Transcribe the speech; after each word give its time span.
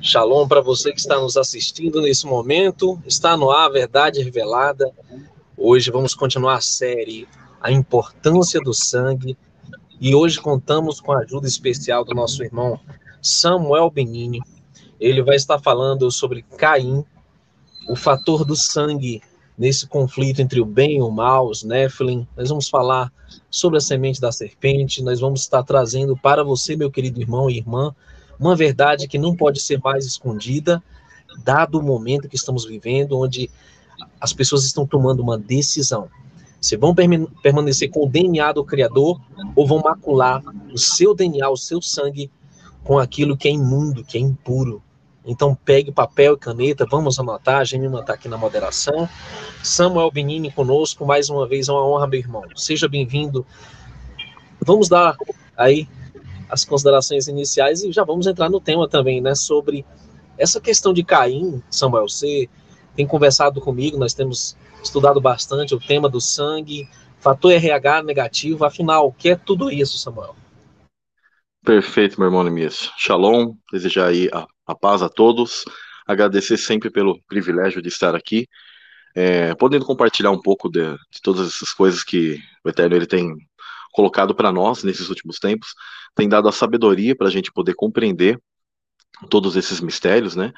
Shalom 0.00 0.48
para 0.48 0.60
você 0.60 0.92
que 0.92 0.98
está 0.98 1.20
nos 1.20 1.36
assistindo 1.36 2.00
nesse 2.00 2.26
momento. 2.26 3.00
Está 3.06 3.36
no 3.36 3.50
ar 3.50 3.66
a 3.66 3.72
Verdade 3.72 4.22
Revelada. 4.22 4.90
Hoje 5.56 5.90
vamos 5.90 6.14
continuar 6.14 6.56
a 6.56 6.60
série 6.60 7.28
A 7.60 7.70
Importância 7.70 8.60
do 8.60 8.72
Sangue. 8.72 9.36
E 10.00 10.14
hoje 10.14 10.40
contamos 10.40 11.00
com 11.00 11.12
a 11.12 11.18
ajuda 11.18 11.46
especial 11.46 12.04
do 12.04 12.14
nosso 12.14 12.42
irmão 12.42 12.80
Samuel 13.20 13.90
Benini. 13.90 14.40
Ele 14.98 15.22
vai 15.22 15.36
estar 15.36 15.58
falando 15.58 16.10
sobre 16.10 16.42
Caim, 16.56 17.04
o 17.88 17.94
fator 17.94 18.44
do 18.44 18.56
sangue 18.56 19.22
nesse 19.58 19.86
conflito 19.86 20.40
entre 20.40 20.58
o 20.58 20.64
bem 20.64 20.96
e 20.96 21.02
o 21.02 21.10
mal, 21.10 21.46
os 21.46 21.62
Nephilim. 21.62 22.26
Nós 22.34 22.48
vamos 22.48 22.68
falar 22.70 23.12
sobre 23.50 23.76
a 23.76 23.80
semente 23.80 24.18
da 24.18 24.32
serpente. 24.32 25.02
Nós 25.02 25.20
vamos 25.20 25.42
estar 25.42 25.62
trazendo 25.62 26.16
para 26.16 26.42
você, 26.42 26.74
meu 26.74 26.90
querido 26.90 27.20
irmão 27.20 27.50
e 27.50 27.58
irmã, 27.58 27.94
uma 28.40 28.56
verdade 28.56 29.06
que 29.06 29.18
não 29.18 29.36
pode 29.36 29.60
ser 29.60 29.78
mais 29.84 30.06
escondida, 30.06 30.82
dado 31.44 31.78
o 31.78 31.82
momento 31.82 32.28
que 32.28 32.36
estamos 32.36 32.64
vivendo, 32.64 33.18
onde 33.18 33.50
as 34.18 34.32
pessoas 34.32 34.64
estão 34.64 34.86
tomando 34.86 35.20
uma 35.20 35.36
decisão. 35.36 36.08
Se 36.58 36.76
vão 36.76 36.94
permanecer 36.94 37.90
com 37.90 38.04
o 38.04 38.08
DNA 38.08 38.52
do 38.52 38.64
Criador 38.64 39.20
ou 39.54 39.66
vão 39.66 39.80
macular 39.80 40.42
o 40.72 40.78
seu 40.78 41.14
DNA, 41.14 41.48
o 41.50 41.56
seu 41.56 41.82
sangue, 41.82 42.30
com 42.82 42.98
aquilo 42.98 43.36
que 43.36 43.46
é 43.46 43.50
imundo, 43.50 44.02
que 44.02 44.16
é 44.16 44.20
impuro. 44.20 44.82
Então 45.24 45.54
pegue 45.54 45.92
papel 45.92 46.34
e 46.34 46.38
caneta, 46.38 46.86
vamos 46.90 47.18
anotar, 47.18 47.60
a 47.60 47.64
gente 47.64 47.84
está 47.84 48.14
aqui 48.14 48.26
na 48.26 48.38
moderação. 48.38 49.06
Samuel 49.62 50.10
Benini 50.10 50.50
conosco, 50.50 51.04
mais 51.04 51.28
uma 51.28 51.46
vez, 51.46 51.68
é 51.68 51.72
uma 51.72 51.86
honra, 51.86 52.06
meu 52.06 52.18
irmão. 52.18 52.42
Seja 52.56 52.88
bem-vindo. 52.88 53.44
Vamos 54.64 54.88
dar 54.88 55.16
aí 55.56 55.86
as 56.50 56.64
considerações 56.64 57.28
iniciais 57.28 57.82
e 57.82 57.92
já 57.92 58.04
vamos 58.04 58.26
entrar 58.26 58.50
no 58.50 58.60
tema 58.60 58.88
também, 58.88 59.20
né? 59.20 59.34
Sobre 59.34 59.84
essa 60.36 60.60
questão 60.60 60.92
de 60.92 61.04
Caim, 61.04 61.62
Samuel, 61.70 62.08
você 62.08 62.48
tem 62.96 63.06
conversado 63.06 63.60
comigo, 63.60 63.98
nós 63.98 64.14
temos 64.14 64.56
estudado 64.82 65.20
bastante 65.20 65.74
o 65.74 65.80
tema 65.80 66.08
do 66.08 66.20
sangue, 66.20 66.88
fator 67.18 67.52
RH 67.52 68.02
negativo, 68.02 68.64
afinal, 68.64 69.06
o 69.08 69.12
que 69.12 69.30
é 69.30 69.36
tudo 69.36 69.70
isso, 69.70 69.98
Samuel? 69.98 70.34
Perfeito, 71.64 72.18
meu 72.18 72.28
irmão 72.28 72.42
Nemias. 72.42 72.90
Shalom, 72.96 73.54
desejar 73.70 74.08
aí 74.08 74.30
a, 74.32 74.46
a, 74.66 74.74
paz 74.74 75.02
a 75.02 75.10
todos, 75.10 75.64
agradecer 76.06 76.56
sempre 76.56 76.90
pelo 76.90 77.20
privilégio 77.28 77.82
de 77.82 77.88
estar 77.88 78.14
aqui, 78.14 78.48
é, 79.14 79.54
podendo 79.54 79.84
compartilhar 79.84 80.30
um 80.30 80.40
pouco 80.40 80.70
de, 80.70 80.82
de, 81.10 81.20
todas 81.22 81.48
essas 81.48 81.72
coisas 81.72 82.02
que 82.02 82.40
o 82.64 82.70
Eterno 82.70 82.96
ele 82.96 83.06
tem 83.06 83.36
colocado 83.92 84.34
para 84.34 84.52
nós 84.52 84.82
nesses 84.84 85.08
últimos 85.08 85.38
tempos, 85.38 85.74
tem 86.14 86.28
dado 86.28 86.48
a 86.48 86.52
sabedoria 86.52 87.14
para 87.14 87.28
a 87.28 87.30
gente 87.30 87.52
poder 87.52 87.74
compreender 87.74 88.40
todos 89.28 89.56
esses 89.56 89.80
mistérios, 89.80 90.34
né? 90.36 90.52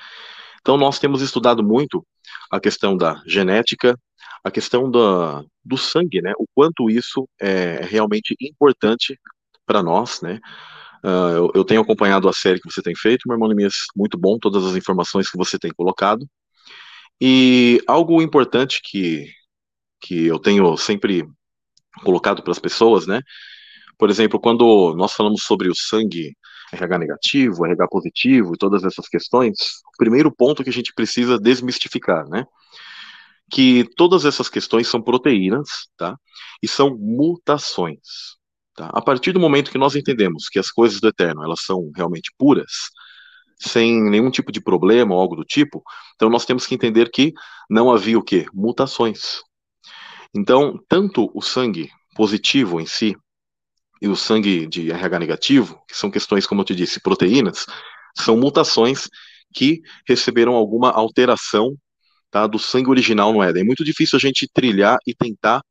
Então, 0.60 0.76
nós 0.76 0.98
temos 0.98 1.22
estudado 1.22 1.62
muito 1.62 2.06
a 2.50 2.60
questão 2.60 2.96
da 2.96 3.20
genética, 3.26 3.98
a 4.44 4.50
questão 4.50 4.90
da, 4.90 5.42
do 5.64 5.76
sangue, 5.76 6.22
né? 6.22 6.32
O 6.38 6.46
quanto 6.54 6.88
isso 6.88 7.28
é 7.40 7.84
realmente 7.84 8.36
importante 8.40 9.18
para 9.66 9.82
nós, 9.82 10.20
né? 10.20 10.38
Uh, 11.04 11.34
eu, 11.34 11.52
eu, 11.56 11.64
tenho 11.64 11.80
acompanhado 11.80 12.28
a 12.28 12.32
série 12.32 12.60
que 12.60 12.70
você 12.70 12.80
tem 12.80 12.94
feito, 12.94 13.24
meu 13.26 13.34
irmão 13.34 13.48
Nemias, 13.48 13.74
muito 13.96 14.16
bom, 14.16 14.38
todas 14.38 14.64
as 14.64 14.76
informações 14.76 15.28
que 15.28 15.36
você 15.36 15.58
tem 15.58 15.72
colocado. 15.72 16.24
E 17.20 17.82
algo 17.88 18.22
importante 18.22 18.80
que, 18.82 19.28
que 20.00 20.26
eu 20.26 20.38
tenho 20.38 20.76
sempre 20.76 21.24
colocado 22.04 22.42
para 22.42 22.52
as 22.52 22.58
pessoas, 22.58 23.06
né? 23.06 23.20
Por 23.98 24.10
exemplo, 24.10 24.40
quando 24.40 24.94
nós 24.96 25.12
falamos 25.12 25.42
sobre 25.42 25.68
o 25.68 25.74
sangue 25.74 26.36
RH 26.72 26.98
negativo, 26.98 27.66
RH 27.66 27.88
positivo 27.88 28.54
e 28.54 28.58
todas 28.58 28.84
essas 28.84 29.06
questões, 29.08 29.52
o 29.94 29.96
primeiro 29.98 30.34
ponto 30.34 30.64
que 30.64 30.70
a 30.70 30.72
gente 30.72 30.92
precisa 30.94 31.38
desmistificar, 31.38 32.26
né? 32.28 32.44
Que 33.50 33.84
todas 33.96 34.24
essas 34.24 34.48
questões 34.48 34.88
são 34.88 35.02
proteínas, 35.02 35.68
tá? 35.96 36.16
E 36.62 36.68
são 36.68 36.96
mutações. 36.98 37.98
Tá? 38.74 38.90
A 38.94 39.02
partir 39.02 39.32
do 39.32 39.40
momento 39.40 39.70
que 39.70 39.78
nós 39.78 39.94
entendemos 39.94 40.48
que 40.48 40.58
as 40.58 40.70
coisas 40.70 41.00
do 41.00 41.08
eterno 41.08 41.44
elas 41.44 41.60
são 41.62 41.90
realmente 41.94 42.32
puras, 42.38 42.72
sem 43.58 44.02
nenhum 44.02 44.30
tipo 44.30 44.50
de 44.50 44.60
problema 44.60 45.14
ou 45.14 45.20
algo 45.20 45.36
do 45.36 45.44
tipo, 45.44 45.82
então 46.14 46.30
nós 46.30 46.44
temos 46.44 46.66
que 46.66 46.74
entender 46.74 47.10
que 47.10 47.32
não 47.70 47.92
havia 47.92 48.18
o 48.18 48.22
que? 48.22 48.46
Mutações. 48.52 49.42
Então, 50.34 50.82
tanto 50.88 51.30
o 51.34 51.42
sangue 51.42 51.90
positivo 52.14 52.80
em 52.80 52.86
si 52.86 53.16
e 54.00 54.08
o 54.08 54.16
sangue 54.16 54.66
de 54.66 54.90
RH 54.90 55.18
negativo, 55.18 55.82
que 55.86 55.96
são 55.96 56.10
questões, 56.10 56.46
como 56.46 56.62
eu 56.62 56.64
te 56.64 56.74
disse, 56.74 57.00
proteínas, 57.00 57.66
são 58.16 58.36
mutações 58.36 59.08
que 59.52 59.82
receberam 60.08 60.54
alguma 60.54 60.90
alteração 60.90 61.76
tá, 62.30 62.46
do 62.46 62.58
sangue 62.58 62.90
original 62.90 63.32
no 63.32 63.42
Éden. 63.42 63.62
É 63.62 63.66
muito 63.66 63.84
difícil 63.84 64.16
a 64.16 64.20
gente 64.20 64.48
trilhar 64.52 64.98
e 65.06 65.14
tentar 65.14 65.62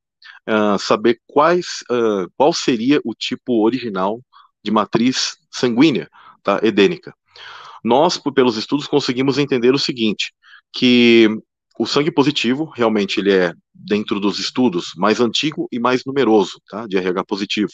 uh, 0.48 0.78
saber 0.80 1.20
quais, 1.28 1.84
uh, 1.92 2.32
qual 2.38 2.54
seria 2.54 3.02
o 3.04 3.14
tipo 3.14 3.64
original 3.66 4.22
de 4.64 4.72
matriz 4.72 5.38
sanguínea 5.52 6.10
tá, 6.44 6.60
edênica. 6.64 7.14
Nós, 7.84 8.18
pelos 8.18 8.58
estudos, 8.58 8.88
conseguimos 8.88 9.40
entender 9.40 9.74
o 9.74 9.80
seguinte, 9.80 10.32
que 10.72 11.28
o 11.82 11.86
sangue 11.88 12.12
positivo, 12.12 12.66
realmente, 12.66 13.20
ele 13.20 13.34
é, 13.34 13.54
dentro 13.74 14.20
dos 14.20 14.38
estudos, 14.38 14.92
mais 14.96 15.20
antigo 15.20 15.68
e 15.72 15.80
mais 15.80 16.06
numeroso, 16.06 16.62
tá, 16.70 16.86
de 16.86 16.96
RH 16.96 17.24
positivo. 17.26 17.72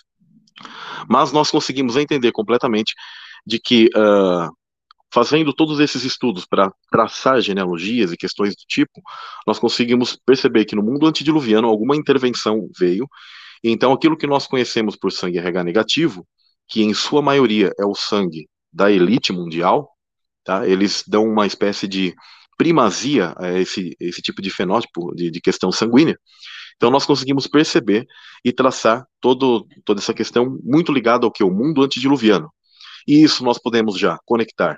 Mas 1.09 1.33
nós 1.33 1.51
conseguimos 1.51 1.97
entender 1.97 2.31
completamente 2.31 2.93
de 3.45 3.59
que, 3.59 3.87
uh, 3.87 4.49
fazendo 5.13 5.51
todos 5.51 5.81
esses 5.81 6.05
estudos 6.05 6.45
para 6.45 6.71
traçar 6.89 7.41
genealogias 7.41 8.13
e 8.13 8.15
questões 8.15 8.51
do 8.51 8.63
tipo, 8.65 9.01
nós 9.45 9.59
conseguimos 9.59 10.17
perceber 10.25 10.63
que 10.63 10.75
no 10.75 10.83
mundo 10.83 11.05
antediluviano 11.05 11.67
alguma 11.67 11.93
intervenção 11.93 12.69
veio, 12.79 13.09
então 13.61 13.91
aquilo 13.91 14.15
que 14.15 14.25
nós 14.25 14.47
conhecemos 14.47 14.95
por 14.95 15.11
sangue 15.11 15.37
RH 15.37 15.65
negativo, 15.65 16.25
que 16.65 16.81
em 16.81 16.93
sua 16.93 17.21
maioria 17.21 17.73
é 17.77 17.85
o 17.85 17.93
sangue 17.93 18.47
da 18.71 18.89
elite 18.89 19.33
mundial, 19.33 19.89
tá? 20.45 20.65
eles 20.65 21.03
dão 21.05 21.25
uma 21.25 21.45
espécie 21.45 21.89
de 21.89 22.15
primazia 22.57 23.33
a 23.37 23.59
esse, 23.59 23.95
esse 23.99 24.21
tipo 24.21 24.41
de 24.41 24.49
fenótipo 24.49 25.13
de, 25.15 25.29
de 25.29 25.39
questão 25.39 25.71
sanguínea, 25.71 26.17
então 26.75 26.91
nós 26.91 27.05
conseguimos 27.05 27.47
perceber 27.47 28.05
e 28.43 28.53
traçar 28.53 29.05
todo, 29.19 29.67
toda 29.83 29.99
essa 29.99 30.13
questão 30.13 30.57
muito 30.63 30.91
ligada 30.91 31.25
ao 31.25 31.31
que 31.31 31.43
o 31.43 31.51
mundo 31.51 31.83
antediluviano. 31.83 32.49
E 33.07 33.23
isso 33.23 33.43
nós 33.43 33.57
podemos 33.57 33.97
já 33.97 34.17
conectar 34.25 34.77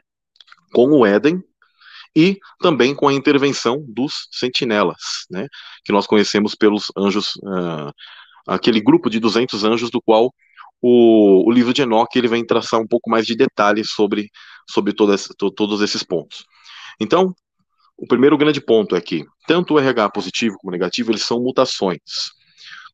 com 0.71 0.87
o 0.91 1.05
Éden 1.05 1.41
e 2.15 2.37
também 2.59 2.95
com 2.95 3.07
a 3.07 3.13
intervenção 3.13 3.83
dos 3.87 4.27
sentinelas, 4.31 4.97
né, 5.29 5.47
que 5.83 5.91
nós 5.91 6.07
conhecemos 6.07 6.55
pelos 6.55 6.91
anjos, 6.97 7.35
uh, 7.37 7.91
aquele 8.47 8.81
grupo 8.81 9.09
de 9.09 9.19
200 9.19 9.63
anjos 9.63 9.91
do 9.91 10.01
qual 10.01 10.33
o, 10.81 11.47
o, 11.47 11.51
livro 11.51 11.73
de 11.73 11.81
Enoque 11.81 12.17
ele 12.17 12.27
vem 12.27 12.45
traçar 12.45 12.79
um 12.79 12.87
pouco 12.87 13.09
mais 13.09 13.25
de 13.25 13.35
detalhes 13.35 13.91
sobre, 13.91 14.29
sobre 14.69 14.93
todas, 14.93 15.27
to, 15.37 15.51
todos 15.51 15.81
esses 15.81 16.03
pontos. 16.03 16.45
Então, 16.99 17.33
o 17.99 18.07
primeiro 18.07 18.37
grande 18.37 18.61
ponto 18.61 18.95
é 18.95 19.01
que 19.01 19.25
tanto 19.45 19.73
o 19.73 19.79
RH 19.79 20.09
positivo 20.11 20.57
como 20.57 20.71
negativo, 20.71 21.11
eles 21.11 21.23
são 21.23 21.41
mutações. 21.41 22.31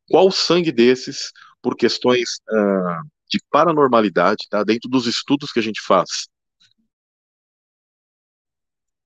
Qual 0.10 0.32
sangue 0.32 0.72
desses, 0.72 1.32
por 1.62 1.76
questões 1.76 2.40
uh, 2.50 3.08
de 3.30 3.40
paranormalidade, 3.52 4.48
tá? 4.50 4.64
dentro 4.64 4.90
dos 4.90 5.06
estudos 5.06 5.52
que 5.52 5.60
a 5.60 5.64
gente 5.64 5.82
faz, 5.82 6.28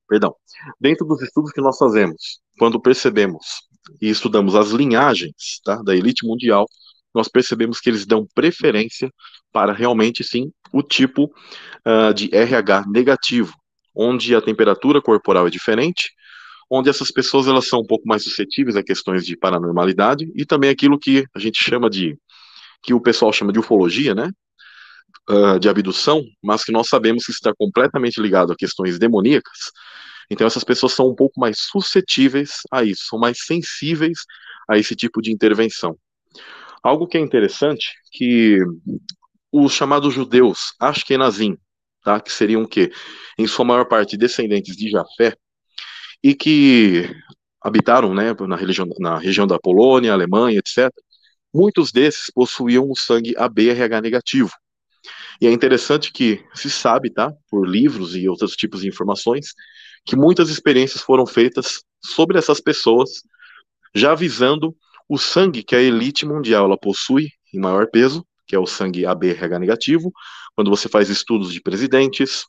perdão, 0.08 0.34
dentro 0.80 1.06
dos 1.06 1.22
estudos 1.22 1.52
que 1.52 1.60
nós 1.60 1.76
fazemos, 1.76 2.40
quando 2.58 2.80
percebemos 2.80 3.60
e 4.00 4.08
estudamos 4.08 4.54
as 4.54 4.70
linhagens 4.70 5.60
tá, 5.64 5.76
da 5.82 5.94
elite 5.94 6.26
mundial, 6.26 6.66
nós 7.14 7.28
percebemos 7.28 7.78
que 7.80 7.90
eles 7.90 8.06
dão 8.06 8.26
preferência 8.34 9.12
para 9.52 9.72
realmente 9.72 10.24
sim 10.24 10.50
o 10.72 10.82
tipo 10.82 11.24
uh, 11.24 12.14
de 12.14 12.34
RH 12.34 12.84
negativo, 12.88 13.52
onde 13.94 14.34
a 14.34 14.40
temperatura 14.40 15.00
corporal 15.00 15.46
é 15.46 15.50
diferente, 15.50 16.10
onde 16.70 16.88
essas 16.88 17.10
pessoas 17.10 17.48
elas 17.48 17.66
são 17.66 17.80
um 17.80 17.86
pouco 17.86 18.06
mais 18.06 18.22
suscetíveis 18.22 18.76
a 18.76 18.82
questões 18.82 19.26
de 19.26 19.36
paranormalidade 19.36 20.30
e 20.34 20.44
também 20.46 20.70
aquilo 20.70 20.98
que 20.98 21.26
a 21.34 21.38
gente 21.38 21.62
chama 21.62 21.90
de 21.90 22.16
que 22.82 22.94
o 22.94 23.00
pessoal 23.00 23.32
chama 23.32 23.52
de 23.52 23.58
ufologia, 23.58 24.14
né? 24.14 24.30
Uh, 25.28 25.58
de 25.58 25.68
abdução, 25.68 26.22
mas 26.42 26.64
que 26.64 26.72
nós 26.72 26.88
sabemos 26.88 27.24
que 27.24 27.32
está 27.32 27.52
completamente 27.56 28.20
ligado 28.20 28.52
a 28.52 28.56
questões 28.56 28.98
demoníacas. 28.98 29.58
Então 30.30 30.46
essas 30.46 30.62
pessoas 30.62 30.92
são 30.92 31.08
um 31.08 31.14
pouco 31.14 31.38
mais 31.40 31.58
suscetíveis 31.58 32.60
a 32.70 32.84
isso, 32.84 33.06
são 33.08 33.18
mais 33.18 33.44
sensíveis 33.44 34.20
a 34.68 34.78
esse 34.78 34.94
tipo 34.94 35.20
de 35.20 35.32
intervenção. 35.32 35.96
Algo 36.82 37.06
que 37.06 37.18
é 37.18 37.20
interessante 37.20 37.88
que 38.12 38.58
os 39.52 39.72
chamados 39.72 40.14
judeus 40.14 40.72
Ashkenazim, 40.80 41.58
tá? 42.02 42.20
que 42.20 42.32
seriam 42.32 42.62
o 42.62 42.68
quê? 42.68 42.92
Em 43.38 43.46
sua 43.46 43.64
maior 43.64 43.86
parte 43.86 44.16
descendentes 44.16 44.76
de 44.76 44.90
Jafé, 44.90 45.34
e 46.22 46.34
que 46.34 47.10
habitaram 47.62 48.14
né, 48.14 48.34
na, 48.46 48.56
região, 48.56 48.86
na 48.98 49.18
região 49.18 49.46
da 49.46 49.58
Polônia, 49.58 50.12
Alemanha, 50.12 50.58
etc., 50.58 50.90
muitos 51.52 51.90
desses 51.92 52.30
possuíam 52.32 52.88
o 52.88 52.96
sangue 52.96 53.34
ABRH 53.36 54.00
negativo. 54.00 54.50
E 55.40 55.46
é 55.46 55.50
interessante 55.50 56.12
que 56.12 56.44
se 56.54 56.70
sabe, 56.70 57.10
tá, 57.10 57.32
por 57.50 57.66
livros 57.66 58.14
e 58.14 58.28
outros 58.28 58.52
tipos 58.52 58.82
de 58.82 58.88
informações, 58.88 59.54
que 60.04 60.14
muitas 60.14 60.50
experiências 60.50 61.02
foram 61.02 61.26
feitas 61.26 61.82
sobre 62.04 62.38
essas 62.38 62.60
pessoas, 62.60 63.22
já 63.94 64.14
visando 64.14 64.76
o 65.08 65.18
sangue 65.18 65.62
que 65.62 65.74
a 65.74 65.80
elite 65.80 66.24
mundial 66.24 66.66
ela 66.66 66.78
possui 66.78 67.30
em 67.52 67.58
maior 67.58 67.88
peso, 67.90 68.24
que 68.46 68.54
é 68.54 68.58
o 68.58 68.66
sangue 68.66 69.06
ABRH 69.06 69.58
negativo, 69.58 70.12
quando 70.54 70.70
você 70.70 70.88
faz 70.88 71.08
estudos 71.08 71.52
de 71.52 71.60
presidentes, 71.60 72.44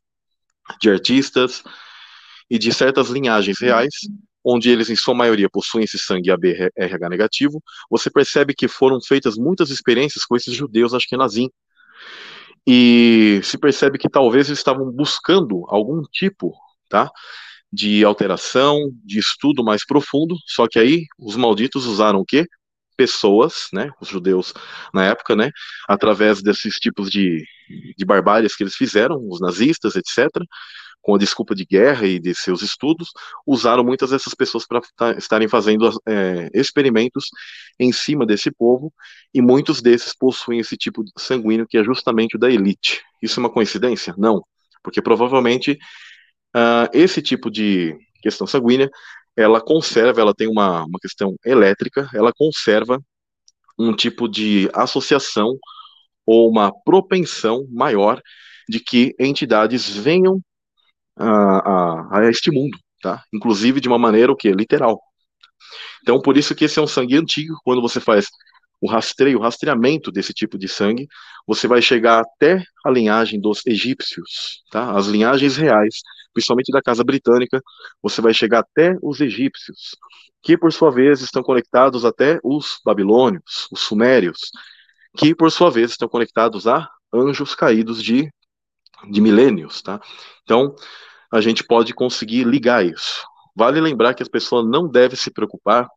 de 0.79 0.89
artistas 0.89 1.63
e 2.49 2.57
de 2.57 2.73
certas 2.73 3.09
linhagens 3.09 3.59
reais, 3.59 3.93
onde 4.43 4.69
eles 4.69 4.89
em 4.89 4.95
sua 4.95 5.13
maioria 5.13 5.49
possuem 5.49 5.83
esse 5.83 5.99
sangue 5.99 6.31
ABRH 6.31 7.09
negativo, 7.09 7.61
você 7.89 8.09
percebe 8.09 8.53
que 8.53 8.67
foram 8.67 8.99
feitas 8.99 9.37
muitas 9.37 9.69
experiências 9.69 10.25
com 10.25 10.35
esses 10.35 10.53
judeus 10.53 10.93
ashkenazim. 10.93 11.49
E 12.65 13.39
se 13.43 13.57
percebe 13.57 13.97
que 13.97 14.09
talvez 14.09 14.47
eles 14.47 14.59
estavam 14.59 14.91
buscando 14.91 15.65
algum 15.67 16.01
tipo, 16.03 16.53
tá, 16.89 17.09
de 17.71 18.03
alteração, 18.03 18.91
de 19.03 19.19
estudo 19.19 19.63
mais 19.63 19.85
profundo, 19.85 20.35
só 20.45 20.67
que 20.67 20.77
aí 20.77 21.05
os 21.17 21.35
malditos 21.35 21.85
usaram 21.85 22.19
o 22.19 22.25
quê? 22.25 22.45
Pessoas, 23.01 23.67
né, 23.73 23.89
os 23.99 24.07
judeus 24.07 24.53
na 24.93 25.03
época, 25.05 25.35
né, 25.35 25.49
através 25.89 26.39
desses 26.39 26.75
tipos 26.75 27.09
de, 27.09 27.43
de 27.97 28.05
barbáries 28.05 28.55
que 28.55 28.61
eles 28.61 28.75
fizeram, 28.75 29.17
os 29.27 29.41
nazistas, 29.41 29.95
etc., 29.95 30.27
com 31.01 31.15
a 31.15 31.17
desculpa 31.17 31.55
de 31.55 31.65
guerra 31.65 32.05
e 32.05 32.19
de 32.19 32.35
seus 32.35 32.61
estudos, 32.61 33.09
usaram 33.43 33.83
muitas 33.83 34.11
dessas 34.11 34.35
pessoas 34.35 34.67
para 34.67 34.81
estarem 35.17 35.47
fazendo 35.47 35.89
é, 36.07 36.47
experimentos 36.53 37.25
em 37.79 37.91
cima 37.91 38.23
desse 38.23 38.51
povo, 38.51 38.93
e 39.33 39.41
muitos 39.41 39.81
desses 39.81 40.15
possuem 40.15 40.59
esse 40.59 40.77
tipo 40.77 41.03
sanguíneo 41.17 41.65
que 41.67 41.79
é 41.79 41.83
justamente 41.83 42.35
o 42.35 42.39
da 42.39 42.51
elite. 42.51 43.01
Isso 43.19 43.39
é 43.39 43.41
uma 43.41 43.49
coincidência? 43.49 44.13
Não, 44.15 44.43
porque 44.83 45.01
provavelmente 45.01 45.71
uh, 46.55 46.87
esse 46.93 47.19
tipo 47.19 47.49
de 47.49 47.97
questão 48.21 48.45
sanguínea, 48.45 48.91
ela 49.35 49.61
conserva, 49.61 50.21
ela 50.21 50.33
tem 50.33 50.47
uma, 50.47 50.85
uma 50.85 50.99
questão 50.99 51.35
elétrica, 51.45 52.09
ela 52.13 52.31
conserva 52.33 52.99
um 53.77 53.95
tipo 53.95 54.27
de 54.27 54.69
associação 54.73 55.57
ou 56.25 56.49
uma 56.49 56.71
propensão 56.83 57.65
maior 57.71 58.21
de 58.69 58.79
que 58.79 59.15
entidades 59.19 59.89
venham 59.89 60.39
a, 61.17 62.17
a, 62.17 62.19
a 62.19 62.29
este 62.29 62.51
mundo, 62.51 62.77
tá? 63.01 63.23
Inclusive 63.33 63.79
de 63.79 63.87
uma 63.87 63.97
maneira 63.97 64.31
o 64.31 64.35
que 64.35 64.51
literal. 64.51 64.99
Então 66.01 66.21
por 66.21 66.37
isso 66.37 66.55
que 66.55 66.65
esse 66.65 66.79
é 66.79 66.81
um 66.81 66.87
sangue 66.87 67.17
antigo. 67.17 67.55
Quando 67.63 67.81
você 67.81 67.99
faz 67.99 68.27
o 68.79 68.89
rastreio, 68.89 69.37
o 69.39 69.41
rastreamento 69.41 70.11
desse 70.11 70.33
tipo 70.33 70.57
de 70.57 70.67
sangue, 70.67 71.07
você 71.45 71.67
vai 71.67 71.81
chegar 71.81 72.21
até 72.21 72.63
a 72.85 72.89
linhagem 72.89 73.39
dos 73.39 73.65
egípcios, 73.65 74.63
tá? 74.71 74.91
As 74.97 75.07
linhagens 75.07 75.55
reais, 75.57 76.01
principalmente 76.33 76.71
da 76.71 76.81
casa 76.81 77.03
britânica, 77.03 77.61
você 78.01 78.21
vai 78.21 78.33
chegar 78.33 78.59
até 78.59 78.97
os 79.01 79.19
egípcios, 79.21 79.95
que 80.41 80.57
por 80.57 80.71
sua 80.71 80.91
vez 80.91 81.21
estão 81.21 81.43
conectados 81.43 82.05
até 82.05 82.39
os 82.43 82.79
babilônios, 82.85 83.67
os 83.71 83.81
sumérios, 83.81 84.39
que 85.17 85.35
por 85.35 85.51
sua 85.51 85.69
vez 85.69 85.91
estão 85.91 86.07
conectados 86.07 86.67
a 86.67 86.89
anjos 87.13 87.53
caídos 87.55 88.01
de 88.01 88.29
de 89.09 89.21
milênios, 89.21 89.81
tá? 89.81 89.99
Então, 90.43 90.75
a 91.31 91.41
gente 91.41 91.63
pode 91.63 91.93
conseguir 91.93 92.43
ligar 92.43 92.85
isso. 92.85 93.25
Vale 93.55 93.81
lembrar 93.81 94.13
que 94.13 94.23
as 94.23 94.29
pessoas 94.29 94.65
não 94.67 94.87
devem 94.87 95.17
se 95.17 95.31
preocupar 95.31 95.87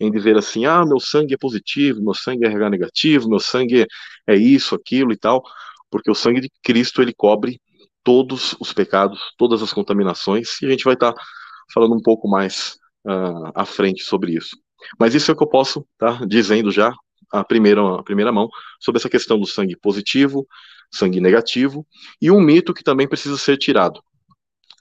em 0.00 0.10
dizer 0.10 0.36
assim, 0.36 0.66
ah, 0.66 0.84
meu 0.84 1.00
sangue 1.00 1.34
é 1.34 1.38
positivo, 1.38 2.02
meu 2.02 2.14
sangue 2.14 2.46
é 2.46 2.70
negativo, 2.70 3.28
meu 3.28 3.40
sangue 3.40 3.86
é 4.26 4.34
isso, 4.34 4.74
aquilo 4.74 5.12
e 5.12 5.16
tal, 5.16 5.42
porque 5.90 6.10
o 6.10 6.14
sangue 6.14 6.40
de 6.40 6.50
Cristo 6.62 7.00
ele 7.00 7.14
cobre 7.14 7.60
todos 8.06 8.54
os 8.60 8.72
pecados, 8.72 9.20
todas 9.36 9.60
as 9.60 9.72
contaminações, 9.72 10.62
e 10.62 10.66
a 10.66 10.70
gente 10.70 10.84
vai 10.84 10.94
estar 10.94 11.12
tá 11.12 11.22
falando 11.74 11.92
um 11.92 12.00
pouco 12.00 12.28
mais 12.28 12.78
uh, 13.04 13.50
à 13.52 13.64
frente 13.64 14.04
sobre 14.04 14.32
isso. 14.32 14.56
Mas 14.96 15.12
isso 15.12 15.28
é 15.28 15.34
o 15.34 15.36
que 15.36 15.42
eu 15.42 15.48
posso 15.48 15.84
estar 15.94 16.20
tá 16.20 16.24
dizendo 16.24 16.70
já 16.70 16.94
a 17.32 17.42
primeira, 17.42 17.98
a 17.98 18.04
primeira 18.04 18.30
mão 18.30 18.48
sobre 18.80 19.00
essa 19.00 19.08
questão 19.08 19.40
do 19.40 19.46
sangue 19.46 19.76
positivo, 19.76 20.46
sangue 20.88 21.20
negativo, 21.20 21.84
e 22.22 22.30
um 22.30 22.40
mito 22.40 22.72
que 22.72 22.84
também 22.84 23.08
precisa 23.08 23.36
ser 23.36 23.56
tirado. 23.56 24.00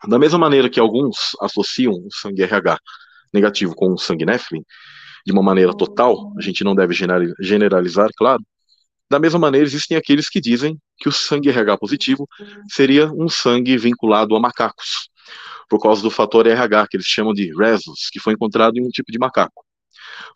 Da 0.08 0.20
mesma 0.20 0.38
maneira 0.38 0.70
que 0.70 0.80
alguns 0.80 1.32
associam 1.42 1.94
o 1.94 2.08
sangue 2.12 2.44
RH 2.44 2.78
negativo 3.34 3.76
com 3.76 3.92
o 3.92 3.98
sangue 3.98 4.24
Nephilim, 4.24 4.64
de 5.26 5.32
uma 5.32 5.42
maneira 5.42 5.76
total, 5.76 6.32
a 6.38 6.42
gente 6.42 6.64
não 6.64 6.76
deve 6.76 6.94
generalizar, 7.40 8.12
claro. 8.16 8.44
Da 9.10 9.20
mesma 9.20 9.40
maneira, 9.40 9.66
existem 9.66 9.96
aqueles 9.96 10.30
que 10.30 10.42
dizem 10.42 10.80
que 10.98 11.08
o 11.08 11.12
sangue 11.12 11.50
RH 11.50 11.78
positivo 11.78 12.28
seria 12.70 13.12
um 13.12 13.30
sangue 13.30 13.78
vinculado 13.78 14.36
a 14.36 14.40
macacos, 14.40 15.10
por 15.70 15.80
causa 15.80 16.02
do 16.02 16.10
fator 16.10 16.48
RH, 16.48 16.88
que 16.88 16.98
eles 16.98 17.06
chamam 17.06 17.34
de 17.34 17.52
rhesus, 17.56 18.10
que 18.12 18.20
foi 18.20 18.34
encontrado 18.34 18.78
em 18.78 18.86
um 18.86 18.90
tipo 18.90 19.12
de 19.12 19.20
macaco. 19.20 19.64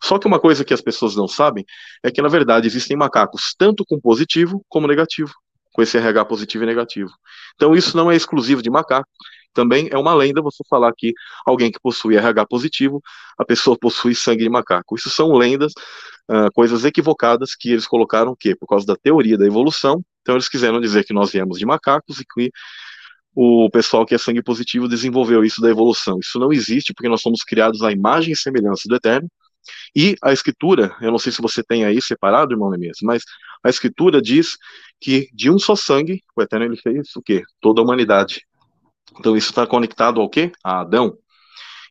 Só 0.02 0.18
que 0.18 0.26
uma 0.26 0.38
coisa 0.38 0.64
que 0.64 0.74
as 0.74 0.80
pessoas 0.80 1.16
não 1.16 1.28
sabem 1.28 1.64
é 2.02 2.10
que, 2.10 2.22
na 2.22 2.28
verdade, 2.28 2.66
existem 2.66 2.96
macacos 2.96 3.54
tanto 3.56 3.84
com 3.84 4.00
positivo 4.00 4.64
como 4.68 4.86
negativo, 4.86 5.32
com 5.72 5.82
esse 5.82 5.96
RH 5.96 6.24
positivo 6.24 6.64
e 6.64 6.66
negativo. 6.66 7.10
Então, 7.54 7.74
isso 7.74 7.96
não 7.96 8.10
é 8.10 8.16
exclusivo 8.16 8.62
de 8.62 8.70
macaco, 8.70 9.08
também 9.52 9.88
é 9.90 9.98
uma 9.98 10.14
lenda 10.14 10.40
você 10.40 10.62
falar 10.68 10.92
que 10.96 11.12
alguém 11.44 11.70
que 11.70 11.80
possui 11.80 12.16
RH 12.16 12.46
positivo, 12.46 13.02
a 13.38 13.44
pessoa 13.44 13.76
possui 13.78 14.14
sangue 14.14 14.44
de 14.44 14.48
macaco. 14.48 14.94
Isso 14.94 15.10
são 15.10 15.32
lendas, 15.32 15.72
uh, 16.30 16.50
coisas 16.54 16.84
equivocadas 16.84 17.56
que 17.56 17.72
eles 17.72 17.86
colocaram 17.86 18.36
que 18.38 18.54
por 18.54 18.66
causa 18.66 18.86
da 18.86 18.96
teoria 18.96 19.36
da 19.36 19.44
evolução. 19.44 20.02
Então 20.22 20.36
eles 20.36 20.48
quiseram 20.48 20.80
dizer 20.80 21.04
que 21.04 21.12
nós 21.12 21.32
viemos 21.32 21.58
de 21.58 21.66
macacos 21.66 22.20
e 22.20 22.24
que 22.24 22.50
o 23.34 23.68
pessoal 23.70 24.06
que 24.06 24.14
é 24.14 24.18
sangue 24.18 24.42
positivo 24.42 24.88
desenvolveu 24.88 25.44
isso 25.44 25.60
da 25.60 25.68
evolução. 25.68 26.18
Isso 26.20 26.38
não 26.38 26.52
existe 26.52 26.92
porque 26.94 27.08
nós 27.08 27.20
somos 27.20 27.42
criados 27.42 27.82
à 27.82 27.90
imagem 27.90 28.32
e 28.32 28.36
semelhança 28.36 28.82
do 28.86 28.96
Eterno. 28.96 29.28
E 29.94 30.16
a 30.22 30.32
escritura, 30.32 30.96
eu 31.00 31.10
não 31.10 31.18
sei 31.18 31.32
se 31.32 31.42
você 31.42 31.62
tem 31.62 31.84
aí 31.84 32.00
separado, 32.00 32.52
irmão 32.52 32.70
Neemias, 32.70 32.98
mas 33.02 33.22
a 33.62 33.68
escritura 33.68 34.22
diz 34.22 34.56
que 35.00 35.28
de 35.32 35.50
um 35.50 35.58
só 35.58 35.76
sangue, 35.76 36.22
o 36.36 36.42
Eterno 36.42 36.66
ele 36.66 36.76
fez 36.76 37.14
o 37.16 37.22
quê? 37.22 37.42
Toda 37.60 37.80
a 37.80 37.84
humanidade. 37.84 38.42
Então 39.18 39.36
isso 39.36 39.50
está 39.50 39.66
conectado 39.66 40.20
ao 40.20 40.28
quê? 40.28 40.50
A 40.64 40.80
Adão. 40.80 41.16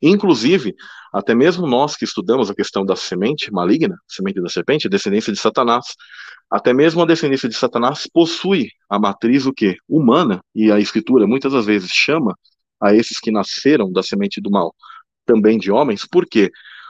Inclusive, 0.01 0.75
até 1.13 1.35
mesmo 1.35 1.67
nós 1.67 1.95
que 1.95 2.05
estudamos 2.05 2.49
a 2.49 2.55
questão 2.55 2.85
da 2.85 2.95
semente 2.95 3.51
maligna, 3.51 3.97
semente 4.07 4.41
da 4.41 4.49
serpente, 4.49 4.87
descendência 4.87 5.33
de 5.33 5.39
Satanás, 5.39 5.85
até 6.49 6.73
mesmo 6.73 7.01
a 7.01 7.05
descendência 7.05 7.49
de 7.49 7.55
Satanás 7.55 8.07
possui 8.11 8.69
a 8.89 8.97
matriz 8.97 9.45
o 9.45 9.53
quê? 9.53 9.77
Humana, 9.87 10.41
e 10.55 10.71
a 10.71 10.79
escritura 10.79 11.27
muitas 11.27 11.53
das 11.53 11.65
vezes 11.65 11.91
chama 11.91 12.35
a 12.81 12.93
esses 12.93 13.19
que 13.19 13.31
nasceram 13.31 13.91
da 13.91 14.01
semente 14.01 14.39
do 14.41 14.49
mal 14.49 14.73
também 15.25 15.59
de 15.59 15.71
homens, 15.71 16.07
por 16.07 16.25
quê? 16.25 16.49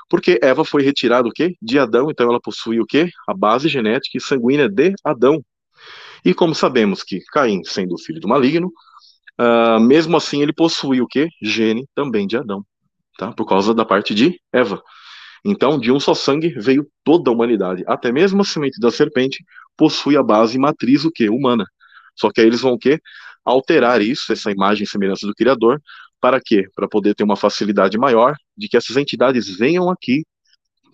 Porque 0.10 0.40
Eva 0.42 0.64
foi 0.64 0.82
retirada 0.82 1.28
o 1.28 1.32
quê? 1.32 1.56
De 1.62 1.78
Adão, 1.78 2.10
então 2.10 2.30
ela 2.30 2.40
possui 2.40 2.80
o 2.80 2.86
quê? 2.86 3.10
A 3.28 3.34
base 3.34 3.68
genética 3.68 4.18
e 4.18 4.22
sanguínea 4.22 4.70
de 4.70 4.94
Adão. 5.04 5.44
E 6.24 6.34
como 6.34 6.56
sabemos 6.56 7.04
que 7.04 7.20
Caim, 7.32 7.62
sendo 7.66 7.98
filho 7.98 8.20
do 8.20 8.28
maligno, 8.28 8.72
Uh, 9.40 9.80
mesmo 9.80 10.18
assim, 10.18 10.42
ele 10.42 10.52
possui 10.52 11.00
o 11.00 11.08
que? 11.08 11.30
Gene 11.42 11.88
também 11.96 12.28
de 12.28 12.36
Adão, 12.36 12.62
tá? 13.20 13.34
Por 13.34 13.46
causa 13.46 13.74
da 13.74 13.84
parte 13.84 14.16
de 14.16 14.40
Eva. 14.52 14.82
Então, 15.46 15.78
de 15.78 15.92
um 15.92 16.00
só 16.00 16.14
sangue 16.14 16.50
veio 16.58 16.88
toda 17.04 17.30
a 17.30 17.34
humanidade. 17.34 17.84
Até 17.86 18.12
mesmo 18.12 18.42
a 18.42 18.46
semente 18.46 18.80
da 18.80 18.90
serpente 18.90 19.44
possui 19.78 20.16
a 20.18 20.24
base 20.24 20.58
matriz 20.58 21.04
o 21.04 21.12
que? 21.12 21.30
Humana. 21.30 21.66
Só 22.16 22.32
que 22.32 22.40
aí 22.40 22.48
eles 22.48 22.62
vão 22.62 22.74
o 22.74 22.80
quê? 22.80 23.00
Alterar 23.44 24.02
isso, 24.02 24.32
essa 24.32 24.52
imagem 24.52 24.84
e 24.84 24.88
semelhança 24.88 25.28
do 25.28 25.34
Criador, 25.36 25.82
para 26.22 26.40
quê? 26.44 26.68
Para 26.76 26.88
poder 26.88 27.14
ter 27.14 27.24
uma 27.24 27.36
facilidade 27.36 27.98
maior 27.98 28.36
de 28.58 28.68
que 28.68 28.78
essas 28.78 28.96
entidades 28.98 29.50
venham 29.58 29.90
aqui, 29.90 30.24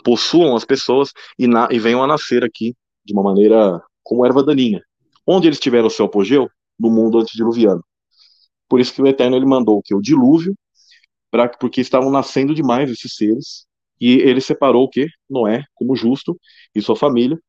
possuam 0.04 0.56
as 0.56 0.66
pessoas 0.66 1.12
e, 1.38 1.48
na, 1.48 1.68
e 1.72 1.80
venham 1.80 2.04
a 2.04 2.08
nascer 2.08 2.44
aqui 2.44 2.76
de 3.04 3.14
uma 3.14 3.24
maneira 3.24 3.82
como 4.04 4.26
erva 4.26 4.44
daninha. 4.44 4.82
Onde 5.28 5.48
eles 5.48 5.60
tiveram 5.60 5.88
o 5.88 5.92
seu 5.92 6.06
apogeu? 6.06 6.48
No 6.80 6.90
mundo 6.90 7.20
antediluviano. 7.20 7.84
Por 8.70 8.80
isso 8.80 8.94
que 8.94 9.02
o 9.02 9.08
Eterno 9.08 9.36
ele 9.36 9.46
mandou 9.46 9.82
que 9.84 9.96
o 9.96 10.02
dilúvio, 10.02 10.56
porque 11.60 11.82
estavam 11.82 12.12
nascendo 12.12 12.54
demais 12.54 12.90
esses 12.90 13.16
seres, 13.16 13.66
e 14.00 14.14
ele 14.20 14.42
separou 14.42 14.84
o 14.84 14.90
que? 14.90 15.08
Noé 15.30 15.64
como 15.74 15.96
justo 15.96 16.40
e 16.74 16.82
sua 16.82 16.96
família, 16.96 17.40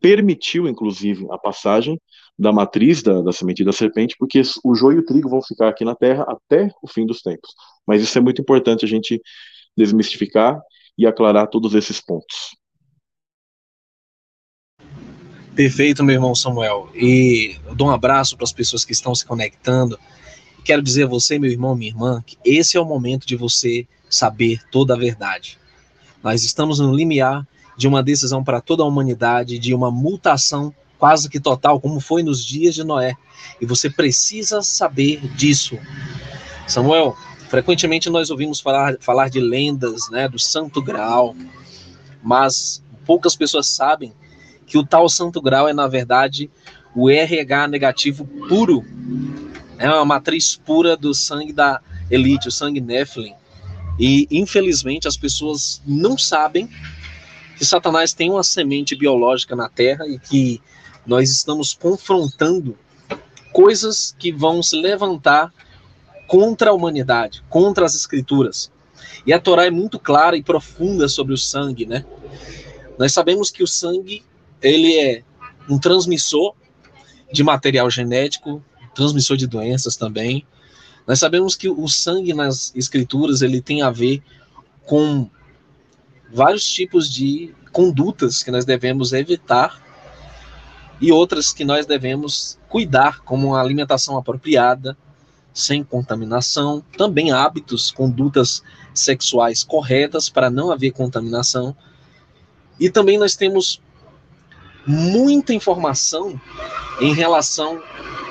permitiu 0.00 0.68
inclusive 0.68 1.26
a 1.30 1.38
passagem 1.38 2.00
da 2.38 2.52
matriz 2.52 3.02
da, 3.02 3.20
da 3.20 3.32
semente 3.32 3.64
da 3.64 3.72
serpente, 3.72 4.14
porque 4.18 4.40
o 4.64 4.74
joio 4.74 4.98
e 4.98 5.00
o 5.00 5.04
trigo 5.04 5.28
vão 5.28 5.42
ficar 5.42 5.68
aqui 5.68 5.84
na 5.84 5.94
terra 5.94 6.24
até 6.28 6.70
o 6.80 6.86
fim 6.86 7.04
dos 7.04 7.20
tempos. 7.20 7.52
Mas 7.86 8.00
isso 8.02 8.16
é 8.16 8.20
muito 8.20 8.40
importante 8.40 8.84
a 8.84 8.88
gente 8.88 9.20
desmistificar 9.76 10.60
e 10.96 11.06
aclarar 11.06 11.48
todos 11.48 11.74
esses 11.74 12.00
pontos. 12.00 12.56
Perfeito, 15.54 16.04
meu 16.04 16.14
irmão 16.14 16.36
Samuel. 16.36 16.88
E 16.94 17.56
eu 17.66 17.74
dou 17.74 17.88
um 17.88 17.90
abraço 17.90 18.36
para 18.36 18.44
as 18.44 18.52
pessoas 18.52 18.84
que 18.84 18.92
estão 18.92 19.12
se 19.12 19.26
conectando 19.26 19.98
quero 20.64 20.82
dizer 20.82 21.04
a 21.04 21.08
você, 21.08 21.38
meu 21.38 21.50
irmão, 21.50 21.74
minha 21.74 21.90
irmã, 21.90 22.22
que 22.24 22.36
esse 22.44 22.76
é 22.76 22.80
o 22.80 22.84
momento 22.84 23.26
de 23.26 23.36
você 23.36 23.86
saber 24.08 24.60
toda 24.70 24.94
a 24.94 24.98
verdade. 24.98 25.58
Nós 26.22 26.44
estamos 26.44 26.78
no 26.78 26.94
limiar 26.94 27.46
de 27.76 27.86
uma 27.86 28.02
decisão 28.02 28.42
para 28.42 28.60
toda 28.60 28.82
a 28.82 28.86
humanidade, 28.86 29.58
de 29.58 29.72
uma 29.72 29.90
mutação 29.90 30.74
quase 30.98 31.28
que 31.28 31.38
total, 31.38 31.80
como 31.80 32.00
foi 32.00 32.22
nos 32.22 32.44
dias 32.44 32.74
de 32.74 32.82
Noé. 32.82 33.14
E 33.60 33.66
você 33.66 33.88
precisa 33.88 34.62
saber 34.62 35.20
disso. 35.36 35.78
Samuel, 36.66 37.16
frequentemente 37.48 38.10
nós 38.10 38.30
ouvimos 38.30 38.60
falar, 38.60 38.96
falar 39.00 39.30
de 39.30 39.40
lendas, 39.40 40.10
né, 40.10 40.28
do 40.28 40.38
Santo 40.38 40.82
Graal, 40.82 41.36
mas 42.22 42.82
poucas 43.06 43.36
pessoas 43.36 43.68
sabem 43.68 44.12
que 44.66 44.76
o 44.76 44.84
tal 44.84 45.08
Santo 45.08 45.40
Graal 45.40 45.68
é, 45.68 45.72
na 45.72 45.86
verdade, 45.86 46.50
o 46.94 47.08
RH 47.08 47.68
negativo 47.68 48.26
puro, 48.48 48.84
é 49.78 49.88
uma 49.88 50.04
matriz 50.04 50.56
pura 50.56 50.96
do 50.96 51.14
sangue 51.14 51.52
da 51.52 51.80
elite, 52.10 52.48
o 52.48 52.52
sangue 52.52 52.80
Nephilim. 52.80 53.34
E, 53.98 54.26
infelizmente, 54.30 55.08
as 55.08 55.16
pessoas 55.16 55.82
não 55.86 56.16
sabem 56.16 56.68
que 57.56 57.64
Satanás 57.64 58.12
tem 58.12 58.30
uma 58.30 58.44
semente 58.44 58.94
biológica 58.94 59.56
na 59.56 59.68
Terra 59.68 60.06
e 60.06 60.18
que 60.18 60.60
nós 61.06 61.30
estamos 61.30 61.74
confrontando 61.74 62.78
coisas 63.52 64.14
que 64.18 64.30
vão 64.30 64.62
se 64.62 64.76
levantar 64.76 65.52
contra 66.26 66.70
a 66.70 66.74
humanidade, 66.74 67.42
contra 67.48 67.84
as 67.84 67.94
escrituras. 67.94 68.70
E 69.26 69.32
a 69.32 69.40
Torá 69.40 69.64
é 69.64 69.70
muito 69.70 69.98
clara 69.98 70.36
e 70.36 70.42
profunda 70.42 71.08
sobre 71.08 71.34
o 71.34 71.38
sangue, 71.38 71.86
né? 71.86 72.04
Nós 72.98 73.12
sabemos 73.12 73.50
que 73.50 73.62
o 73.62 73.66
sangue, 73.66 74.24
ele 74.62 74.96
é 74.96 75.22
um 75.68 75.78
transmissor 75.78 76.54
de 77.32 77.42
material 77.42 77.90
genético, 77.90 78.62
transmissor 78.98 79.36
de 79.36 79.46
doenças 79.46 79.96
também. 79.96 80.44
Nós 81.06 81.20
sabemos 81.20 81.54
que 81.54 81.68
o 81.70 81.86
sangue 81.86 82.34
nas 82.34 82.74
escrituras, 82.74 83.42
ele 83.42 83.62
tem 83.62 83.80
a 83.80 83.90
ver 83.90 84.20
com 84.84 85.30
vários 86.34 86.64
tipos 86.64 87.08
de 87.08 87.54
condutas 87.70 88.42
que 88.42 88.50
nós 88.50 88.64
devemos 88.64 89.12
evitar 89.12 89.80
e 91.00 91.12
outras 91.12 91.52
que 91.52 91.64
nós 91.64 91.86
devemos 91.86 92.58
cuidar, 92.68 93.20
como 93.20 93.54
a 93.54 93.60
alimentação 93.60 94.18
apropriada, 94.18 94.98
sem 95.54 95.84
contaminação, 95.84 96.82
também 96.96 97.30
hábitos, 97.30 97.92
condutas 97.92 98.64
sexuais 98.92 99.62
corretas 99.62 100.28
para 100.28 100.50
não 100.50 100.72
haver 100.72 100.90
contaminação. 100.90 101.74
E 102.80 102.90
também 102.90 103.16
nós 103.16 103.36
temos 103.36 103.80
muita 104.84 105.54
informação 105.54 106.40
em 107.00 107.14
relação 107.14 107.80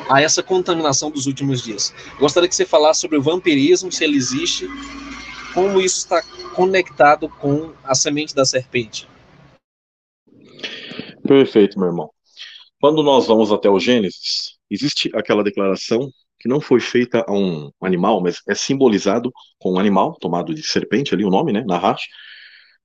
a 0.09 0.21
essa 0.21 0.41
contaminação 0.41 1.11
dos 1.11 1.25
últimos 1.25 1.61
dias. 1.61 1.93
Gostaria 2.19 2.47
que 2.47 2.55
você 2.55 2.65
falasse 2.65 3.01
sobre 3.01 3.17
o 3.17 3.21
vampirismo, 3.21 3.91
se 3.91 4.03
ele 4.03 4.17
existe, 4.17 4.67
como 5.53 5.81
isso 5.81 5.97
está 5.97 6.21
conectado 6.53 7.29
com 7.29 7.73
a 7.83 7.93
semente 7.95 8.33
da 8.33 8.45
serpente. 8.45 9.07
Perfeito, 11.27 11.79
meu 11.79 11.89
irmão. 11.89 12.09
Quando 12.79 13.03
nós 13.03 13.27
vamos 13.27 13.51
até 13.51 13.69
o 13.69 13.79
Gênesis, 13.79 14.57
existe 14.69 15.09
aquela 15.15 15.43
declaração 15.43 16.11
que 16.39 16.47
não 16.47 16.61
foi 16.61 16.79
feita 16.79 17.25
a 17.27 17.33
um 17.33 17.71
animal, 17.81 18.21
mas 18.21 18.41
é 18.47 18.53
simbolizado 18.53 19.31
com 19.59 19.73
um 19.73 19.79
animal, 19.79 20.15
tomado 20.19 20.53
de 20.53 20.63
serpente 20.65 21.13
ali, 21.13 21.25
o 21.25 21.29
nome, 21.29 21.51
né, 21.51 21.63
Nahash, 21.65 22.03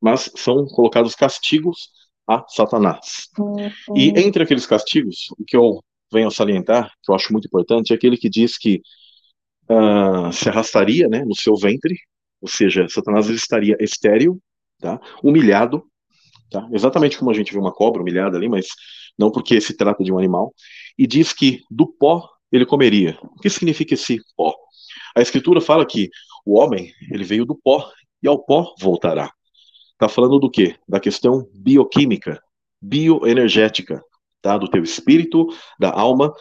mas 0.00 0.30
são 0.34 0.66
colocados 0.66 1.14
castigos 1.14 1.90
a 2.26 2.44
Satanás. 2.48 3.28
Uhum. 3.38 3.70
E 3.94 4.08
entre 4.18 4.42
aqueles 4.42 4.66
castigos, 4.66 5.26
o 5.38 5.44
que 5.44 5.56
eu 5.56 5.82
venho 6.12 6.28
a 6.28 6.30
salientar, 6.30 6.92
que 7.02 7.10
eu 7.10 7.14
acho 7.14 7.32
muito 7.32 7.46
importante, 7.46 7.92
é 7.92 7.96
aquele 7.96 8.16
que 8.16 8.28
diz 8.28 8.58
que 8.58 8.82
uh, 9.70 10.32
se 10.32 10.48
arrastaria 10.48 11.08
né, 11.08 11.24
no 11.24 11.34
seu 11.34 11.56
ventre, 11.56 11.96
ou 12.40 12.48
seja, 12.48 12.86
Satanás 12.88 13.28
estaria 13.28 13.76
estéril, 13.80 14.40
tá, 14.80 15.00
humilhado, 15.22 15.84
tá, 16.50 16.68
exatamente 16.72 17.18
como 17.18 17.30
a 17.30 17.34
gente 17.34 17.52
vê 17.52 17.58
uma 17.58 17.72
cobra 17.72 18.02
humilhada 18.02 18.36
ali, 18.36 18.48
mas 18.48 18.66
não 19.18 19.30
porque 19.30 19.60
se 19.60 19.76
trata 19.76 20.02
de 20.02 20.12
um 20.12 20.18
animal, 20.18 20.52
e 20.98 21.06
diz 21.06 21.32
que 21.32 21.60
do 21.70 21.86
pó 21.86 22.28
ele 22.50 22.66
comeria. 22.66 23.18
O 23.22 23.40
que 23.40 23.48
significa 23.48 23.94
esse 23.94 24.18
pó? 24.36 24.54
A 25.16 25.22
escritura 25.22 25.60
fala 25.60 25.86
que 25.86 26.10
o 26.44 26.58
homem, 26.58 26.92
ele 27.10 27.24
veio 27.24 27.46
do 27.46 27.54
pó 27.56 27.90
e 28.22 28.28
ao 28.28 28.38
pó 28.38 28.74
voltará. 28.80 29.32
Está 29.92 30.08
falando 30.08 30.38
do 30.38 30.50
quê? 30.50 30.76
Da 30.88 30.98
questão 30.98 31.48
bioquímica, 31.54 32.42
bioenergética, 32.80 34.02
tá? 34.42 34.58
Do 34.58 34.68
teu 34.68 34.82
espírito, 34.82 35.46
da 35.78 35.90
alma, 35.90 36.32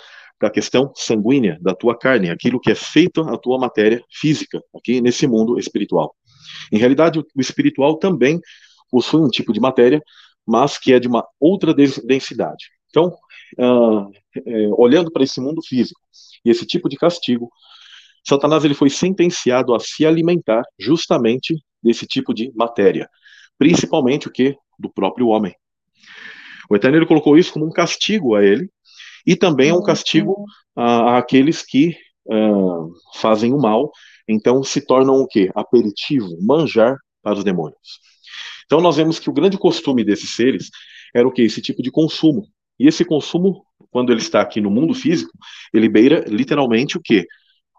da 0.42 0.50
questão 0.50 0.92
sanguínea, 0.96 1.58
da 1.62 1.76
tua 1.76 1.98
carne, 1.98 2.32
aquilo 2.32 2.60
que 2.60 2.72
é 2.72 2.76
feito 2.76 3.22
a 3.22 3.38
tua 3.38 3.60
matéria 3.60 4.04
física, 4.12 4.60
aqui 4.76 5.00
nesse 5.00 5.28
mundo 5.28 5.60
espiritual. 5.60 6.16
Em 6.72 6.78
realidade, 6.78 7.20
o 7.20 7.26
espiritual 7.40 7.98
também 7.98 8.40
possui 8.90 9.22
um 9.22 9.30
tipo 9.30 9.54
de 9.54 9.60
matéria, 9.60 10.02
mas 10.46 10.78
que 10.78 10.92
é 10.92 11.00
de 11.00 11.08
uma 11.08 11.26
outra 11.40 11.74
densidade. 11.74 12.66
Então, 12.90 13.16
uh, 13.60 14.12
é, 14.36 14.68
olhando 14.78 15.12
para 15.12 15.24
esse 15.24 15.40
mundo 15.40 15.62
físico 15.62 16.00
e 16.44 16.50
esse 16.50 16.66
tipo 16.66 16.90
de 16.90 16.98
castigo, 16.98 17.50
Satanás 18.28 18.66
ele 18.66 18.74
foi 18.74 18.90
sentenciado 18.90 19.74
a 19.74 19.80
se 19.80 20.06
alimentar 20.06 20.64
justamente 20.80 21.56
desse 21.82 22.06
tipo 22.06 22.34
de 22.34 22.52
matéria, 22.56 23.08
principalmente 23.58 24.28
o 24.28 24.32
que 24.32 24.56
do 24.78 24.92
próprio 24.92 25.28
homem. 25.28 25.56
O 26.72 26.76
Eterno 26.78 27.06
colocou 27.06 27.38
isso 27.38 27.52
como 27.52 27.66
um 27.66 27.70
castigo 27.70 28.34
a 28.34 28.46
ele 28.46 28.70
e 29.28 29.36
também 29.36 29.72
é 29.72 29.74
um 29.74 29.84
castigo 29.84 30.46
a, 30.74 31.16
a 31.16 31.18
aqueles 31.18 31.62
que 31.62 31.98
uh, 32.28 32.90
fazem 33.16 33.54
o 33.54 33.58
mal, 33.58 33.92
então 34.26 34.64
se 34.64 34.80
tornam 34.80 35.16
o 35.16 35.28
que? 35.28 35.52
Aperitivo, 35.54 36.30
manjar 36.42 36.96
para 37.22 37.38
os 37.38 37.44
demônios. 37.44 38.00
Então 38.66 38.80
nós 38.80 38.96
vemos 38.96 39.20
que 39.20 39.30
o 39.30 39.34
grande 39.34 39.58
costume 39.58 40.02
desses 40.02 40.34
seres 40.34 40.70
era 41.14 41.28
o 41.28 41.32
que? 41.34 41.42
Esse 41.42 41.62
tipo 41.62 41.84
de 41.84 41.92
consumo. 41.92 42.48
E 42.80 42.88
esse 42.88 43.04
consumo, 43.04 43.66
quando 43.90 44.14
ele 44.14 44.22
está 44.22 44.40
aqui 44.40 44.62
no 44.62 44.72
mundo 44.72 44.94
físico, 44.94 45.34
ele 45.74 45.90
beira 45.90 46.24
literalmente 46.26 46.98
o 46.98 47.02
que? 47.02 47.28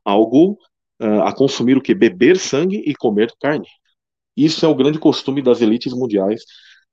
Algo 0.05 0.59
uh, 1.01 1.23
a 1.23 1.33
consumir 1.35 1.79
o 1.79 1.81
que? 1.81 1.95
Beber 1.95 2.37
sangue 2.37 2.83
e 2.85 2.95
comer 2.95 3.33
carne. 3.41 3.67
Isso 4.37 4.67
é 4.67 4.69
o 4.69 4.75
grande 4.75 4.99
costume 4.99 5.41
das 5.41 5.63
elites 5.63 5.95
mundiais 5.95 6.43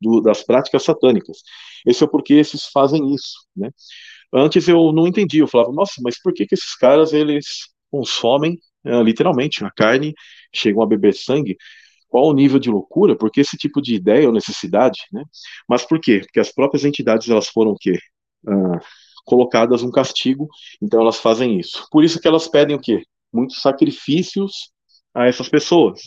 do, 0.01 0.21
das 0.21 0.43
práticas 0.43 0.83
satânicas. 0.83 1.37
Esse 1.85 2.03
é 2.03 2.07
porque 2.07 2.33
esses 2.35 2.65
fazem 2.67 3.13
isso, 3.13 3.45
né? 3.55 3.71
Antes 4.33 4.67
eu 4.67 4.91
não 4.91 5.07
entendia, 5.07 5.41
eu 5.41 5.47
falava, 5.47 5.71
nossa, 5.71 5.95
mas 6.03 6.21
por 6.21 6.33
que, 6.33 6.45
que 6.45 6.53
esses 6.53 6.75
caras 6.75 7.13
eles 7.13 7.45
consomem 7.89 8.59
uh, 8.85 9.01
literalmente 9.01 9.63
a 9.65 9.71
carne, 9.71 10.13
chegam 10.53 10.83
a 10.83 10.87
beber 10.87 11.13
sangue? 11.15 11.57
qual 12.09 12.27
o 12.27 12.33
nível 12.33 12.59
de 12.59 12.69
loucura, 12.69 13.15
porque 13.15 13.41
esse 13.41 13.55
tipo 13.55 13.81
de 13.81 13.93
ideia 13.95 14.27
ou 14.27 14.33
necessidade, 14.33 14.99
né? 15.13 15.23
Mas 15.67 15.85
por 15.85 15.99
quê? 15.99 16.21
Porque 16.21 16.39
as 16.39 16.51
próprias 16.51 16.83
entidades 16.83 17.29
elas 17.29 17.47
foram 17.47 17.71
o 17.71 17.77
quê? 17.79 17.99
Ah, 18.47 18.79
colocadas 19.25 19.83
um 19.83 19.91
castigo, 19.91 20.47
então 20.81 20.99
elas 20.99 21.19
fazem 21.19 21.59
isso. 21.59 21.87
Por 21.91 22.03
isso 22.03 22.19
que 22.19 22.27
elas 22.27 22.47
pedem 22.47 22.75
o 22.75 22.81
quê? 22.81 23.03
Muitos 23.31 23.61
sacrifícios 23.61 24.71
a 25.13 25.27
essas 25.27 25.47
pessoas. 25.47 26.01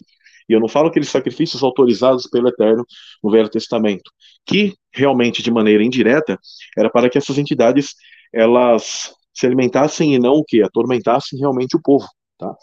E 0.48 0.52
eu 0.52 0.60
não 0.60 0.68
falo 0.68 0.88
aqueles 0.88 1.08
sacrifícios 1.08 1.62
autorizados 1.62 2.26
pelo 2.26 2.48
Eterno 2.48 2.84
no 3.22 3.30
Velho 3.30 3.48
Testamento, 3.48 4.10
que 4.44 4.74
realmente 4.92 5.42
de 5.42 5.50
maneira 5.50 5.82
indireta 5.82 6.38
era 6.76 6.90
para 6.90 7.08
que 7.08 7.18
essas 7.18 7.38
entidades 7.38 7.94
elas 8.32 9.14
se 9.34 9.46
alimentassem 9.46 10.14
e 10.14 10.18
não 10.18 10.34
o 10.34 10.44
que 10.44 10.62
atormentassem 10.62 11.38
realmente 11.38 11.76
o 11.76 11.80
povo, 11.82 12.06
tá? 12.38 12.54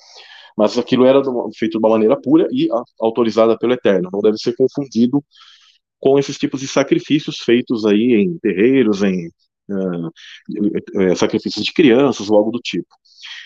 mas 0.57 0.77
aquilo 0.77 1.05
era 1.05 1.21
feito 1.57 1.71
de 1.71 1.77
uma 1.77 1.89
maneira 1.89 2.19
pura 2.19 2.48
e 2.51 2.67
autorizada 3.00 3.57
pelo 3.57 3.74
Eterno, 3.74 4.09
não 4.12 4.19
deve 4.19 4.38
ser 4.38 4.53
confundido 4.55 5.24
com 6.00 6.19
esses 6.19 6.38
tipos 6.38 6.59
de 6.59 6.67
sacrifícios 6.67 7.39
feitos 7.39 7.86
aí 7.86 8.13
em 8.13 8.38
terreiros, 8.39 9.01
em 9.01 9.29
uh, 9.69 11.15
sacrifícios 11.15 11.63
de 11.63 11.73
crianças 11.73 12.29
ou 12.29 12.38
algo 12.38 12.51
do 12.51 12.59
tipo. 12.59 12.88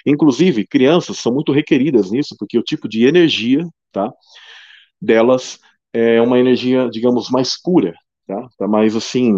Inclusive, 0.06 0.68
crianças 0.68 1.18
são 1.18 1.34
muito 1.34 1.52
requeridas 1.52 2.12
nisso, 2.12 2.36
porque 2.38 2.58
o 2.58 2.64
tipo 2.64 2.88
de 2.88 3.06
energia 3.06 3.66
tá, 3.92 4.12
delas 5.02 5.60
é 5.94 6.22
uma 6.22 6.40
energia, 6.40 6.90
digamos, 6.90 7.30
mais 7.30 7.60
pura, 7.62 7.94
tá, 8.28 8.48
tá 8.58 8.68
mais 8.68 8.96
assim, 8.96 9.36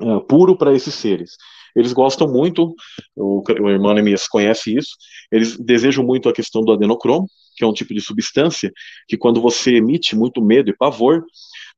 uh, 0.00 0.20
puro 0.26 0.56
para 0.56 0.74
esses 0.74 0.94
seres. 0.94 1.32
Eles 1.74 1.92
gostam 1.92 2.28
muito, 2.28 2.74
o, 3.16 3.42
o 3.42 3.70
irmão 3.70 3.92
Nemias 3.94 4.28
conhece 4.28 4.76
isso, 4.76 4.96
eles 5.30 5.56
desejam 5.58 6.04
muito 6.04 6.28
a 6.28 6.32
questão 6.32 6.62
do 6.62 6.72
adenocromo, 6.72 7.26
que 7.56 7.64
é 7.64 7.66
um 7.66 7.72
tipo 7.72 7.92
de 7.92 8.00
substância 8.00 8.72
que 9.08 9.16
quando 9.16 9.40
você 9.40 9.76
emite 9.76 10.16
muito 10.16 10.42
medo 10.42 10.70
e 10.70 10.76
pavor, 10.76 11.24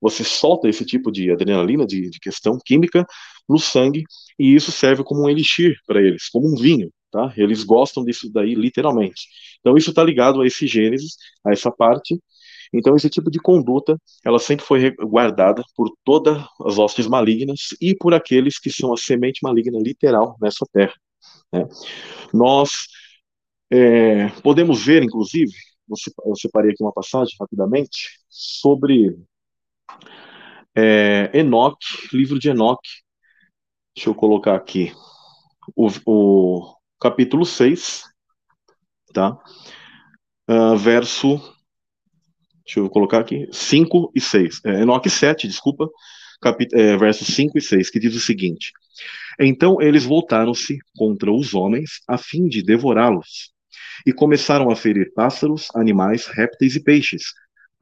você 0.00 0.22
solta 0.22 0.68
esse 0.68 0.84
tipo 0.84 1.10
de 1.10 1.30
adrenalina, 1.30 1.86
de, 1.86 2.10
de 2.10 2.18
questão 2.20 2.58
química, 2.62 3.06
no 3.48 3.58
sangue, 3.58 4.04
e 4.38 4.54
isso 4.54 4.72
serve 4.72 5.02
como 5.04 5.22
um 5.22 5.28
elixir 5.28 5.76
para 5.86 6.00
eles, 6.02 6.28
como 6.28 6.48
um 6.52 6.56
vinho, 6.56 6.90
tá? 7.10 7.32
Eles 7.36 7.64
gostam 7.64 8.04
disso 8.04 8.30
daí, 8.32 8.54
literalmente. 8.54 9.28
Então 9.60 9.76
isso 9.76 9.90
está 9.90 10.02
ligado 10.02 10.40
a 10.40 10.46
esse 10.46 10.66
Gênesis, 10.66 11.16
a 11.44 11.52
essa 11.52 11.70
parte, 11.70 12.18
então, 12.72 12.96
esse 12.96 13.08
tipo 13.08 13.30
de 13.30 13.38
conduta, 13.38 14.00
ela 14.24 14.38
sempre 14.38 14.64
foi 14.64 14.90
guardada 14.96 15.62
por 15.74 15.90
todas 16.04 16.42
as 16.64 16.78
hostes 16.78 17.06
malignas 17.06 17.68
e 17.80 17.94
por 17.94 18.14
aqueles 18.14 18.58
que 18.58 18.70
são 18.70 18.92
a 18.92 18.96
semente 18.96 19.40
maligna 19.42 19.78
literal 19.78 20.36
nessa 20.40 20.66
terra. 20.72 20.94
Né? 21.52 21.64
Nós 22.32 22.70
é, 23.70 24.28
podemos 24.42 24.84
ver, 24.84 25.02
inclusive, 25.02 25.52
eu 26.24 26.36
separei 26.36 26.72
aqui 26.72 26.82
uma 26.82 26.92
passagem 26.92 27.34
rapidamente, 27.40 28.18
sobre 28.28 29.16
é, 30.74 31.30
Enoque, 31.32 31.86
livro 32.12 32.38
de 32.38 32.50
Enoque, 32.50 33.05
Deixa 33.96 34.10
eu 34.10 34.14
colocar 34.14 34.54
aqui 34.54 34.92
o, 35.74 35.88
o 36.04 36.76
capítulo 37.00 37.46
6, 37.46 38.02
tá? 39.14 39.38
Uh, 40.46 40.76
verso. 40.76 41.38
Deixa 42.62 42.80
eu 42.80 42.90
colocar 42.90 43.20
aqui. 43.20 43.48
5 43.50 44.12
e 44.14 44.20
6. 44.20 44.60
É, 44.66 44.82
Enoque 44.82 45.08
7, 45.08 45.48
desculpa. 45.48 45.88
É, 46.74 46.94
versos 46.98 47.28
5 47.28 47.56
e 47.56 47.62
6, 47.62 47.88
que 47.88 47.98
diz 47.98 48.14
o 48.14 48.20
seguinte: 48.20 48.70
Então 49.40 49.80
eles 49.80 50.04
voltaram-se 50.04 50.78
contra 50.94 51.32
os 51.32 51.54
homens 51.54 52.02
a 52.06 52.18
fim 52.18 52.46
de 52.46 52.62
devorá-los, 52.62 53.50
e 54.06 54.12
começaram 54.12 54.68
a 54.70 54.76
ferir 54.76 55.14
pássaros, 55.14 55.68
animais, 55.74 56.26
répteis 56.26 56.76
e 56.76 56.82
peixes, 56.82 57.32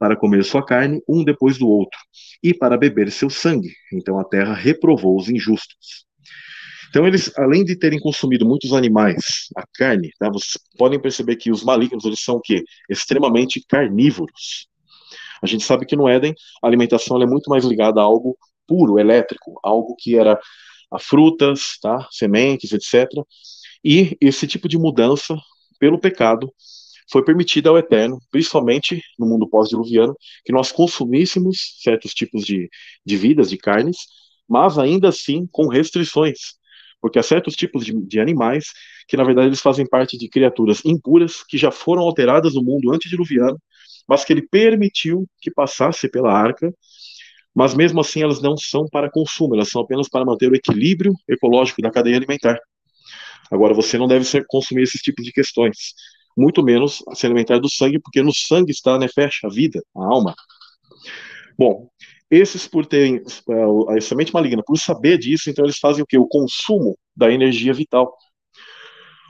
para 0.05 0.15
comer 0.15 0.45
sua 0.45 0.63
carne 0.63 1.01
um 1.09 1.23
depois 1.23 1.57
do 1.57 1.67
outro, 1.67 1.97
e 2.43 2.53
para 2.53 2.77
beber 2.77 3.11
seu 3.11 3.27
sangue. 3.27 3.71
Então 3.91 4.19
a 4.19 4.23
terra 4.23 4.53
reprovou 4.53 5.17
os 5.17 5.29
injustos. 5.29 6.05
Então 6.89 7.07
eles, 7.07 7.35
além 7.35 7.65
de 7.65 7.75
terem 7.75 7.99
consumido 7.99 8.45
muitos 8.45 8.71
animais, 8.71 9.47
a 9.57 9.63
carne, 9.73 10.11
tá, 10.19 10.29
vocês 10.29 10.63
podem 10.77 10.99
perceber 10.99 11.37
que 11.37 11.49
os 11.49 11.63
malignos 11.63 12.05
eles 12.05 12.19
são 12.19 12.35
o 12.35 12.39
quê? 12.39 12.63
Extremamente 12.87 13.65
carnívoros. 13.67 14.67
A 15.41 15.47
gente 15.47 15.63
sabe 15.63 15.87
que 15.87 15.95
no 15.95 16.07
Éden 16.07 16.35
a 16.61 16.67
alimentação 16.67 17.19
é 17.19 17.25
muito 17.25 17.49
mais 17.49 17.65
ligada 17.65 17.99
a 17.99 18.03
algo 18.03 18.37
puro, 18.67 18.99
elétrico, 18.99 19.59
algo 19.63 19.95
que 19.97 20.15
era 20.15 20.39
a 20.91 20.99
frutas, 20.99 21.79
tá, 21.81 22.07
sementes, 22.11 22.71
etc. 22.73 23.09
E 23.83 24.15
esse 24.21 24.45
tipo 24.45 24.69
de 24.69 24.77
mudança 24.77 25.35
pelo 25.79 25.99
pecado 25.99 26.53
foi 27.11 27.23
permitida 27.23 27.69
ao 27.69 27.77
Eterno, 27.77 28.19
principalmente 28.31 29.01
no 29.17 29.27
mundo 29.27 29.47
pós-diluviano, 29.47 30.15
que 30.43 30.51
nós 30.51 30.71
consumíssemos 30.71 31.77
certos 31.81 32.13
tipos 32.13 32.43
de, 32.43 32.69
de 33.05 33.17
vidas, 33.17 33.49
de 33.49 33.57
carnes, 33.57 33.97
mas 34.47 34.77
ainda 34.77 35.09
assim 35.09 35.47
com 35.51 35.67
restrições, 35.67 36.55
porque 37.01 37.19
há 37.19 37.23
certos 37.23 37.55
tipos 37.55 37.85
de, 37.85 37.93
de, 38.05 38.19
animais 38.19 38.65
que, 39.07 39.17
na 39.17 39.23
verdade, 39.23 39.47
eles 39.47 39.61
fazem 39.61 39.87
parte 39.87 40.17
de 40.17 40.27
criaturas 40.27 40.83
impuras 40.83 41.43
que 41.43 41.57
já 41.57 41.71
foram 41.71 42.03
alteradas 42.03 42.55
no 42.55 42.63
mundo 42.63 42.91
antediluviano, 42.93 43.59
mas 44.07 44.23
que 44.23 44.33
ele 44.33 44.47
permitiu 44.47 45.27
que 45.39 45.51
passasse 45.51 46.09
pela 46.09 46.31
arca, 46.31 46.73
mas 47.53 47.73
mesmo 47.73 48.01
assim 48.01 48.21
elas 48.21 48.41
não 48.41 48.57
são 48.57 48.85
para 48.87 49.09
consumo, 49.09 49.55
elas 49.55 49.69
são 49.69 49.81
apenas 49.81 50.09
para 50.09 50.25
manter 50.25 50.51
o 50.51 50.55
equilíbrio 50.55 51.13
ecológico 51.27 51.81
da 51.81 51.91
cadeia 51.91 52.17
alimentar. 52.17 52.59
Agora, 53.51 53.73
você 53.73 53.97
não 53.97 54.07
deve 54.07 54.25
ser, 54.25 54.45
consumir 54.47 54.83
esses 54.83 55.01
tipos 55.01 55.23
de 55.23 55.31
questões 55.31 55.93
muito 56.35 56.63
menos 56.63 57.03
se 57.13 57.25
alimentar 57.25 57.59
do 57.59 57.69
sangue, 57.69 57.99
porque 57.99 58.21
no 58.21 58.33
sangue 58.33 58.71
está 58.71 58.95
a 58.95 58.99
nefesh, 58.99 59.39
a 59.43 59.49
vida, 59.49 59.81
a 59.95 60.05
alma. 60.05 60.35
Bom, 61.57 61.89
esses 62.29 62.67
por 62.67 62.85
terem 62.85 63.21
uh, 63.47 63.89
a 63.91 64.01
semente 64.01 64.33
maligna, 64.33 64.63
por 64.65 64.77
saber 64.77 65.17
disso, 65.17 65.49
então 65.49 65.63
eles 65.63 65.77
fazem 65.77 66.03
o 66.03 66.05
que? 66.05 66.17
O 66.17 66.27
consumo 66.27 66.97
da 67.15 67.31
energia 67.31 67.73
vital. 67.73 68.13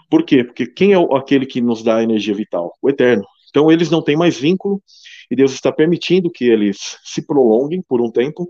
Por 0.09 0.23
quê? 0.23 0.43
Porque 0.43 0.65
quem 0.65 0.93
é 0.93 0.97
aquele 1.15 1.45
que 1.45 1.61
nos 1.61 1.83
dá 1.83 1.97
a 1.97 2.03
energia 2.03 2.33
vital? 2.33 2.73
O 2.81 2.89
Eterno. 2.89 3.25
Então 3.49 3.71
eles 3.71 3.89
não 3.89 4.01
têm 4.01 4.17
mais 4.17 4.37
vínculo 4.37 4.81
e 5.29 5.35
Deus 5.35 5.53
está 5.53 5.71
permitindo 5.71 6.31
que 6.31 6.45
eles 6.45 6.97
se 7.03 7.25
prolonguem 7.25 7.81
por 7.87 8.01
um 8.01 8.11
tempo 8.11 8.49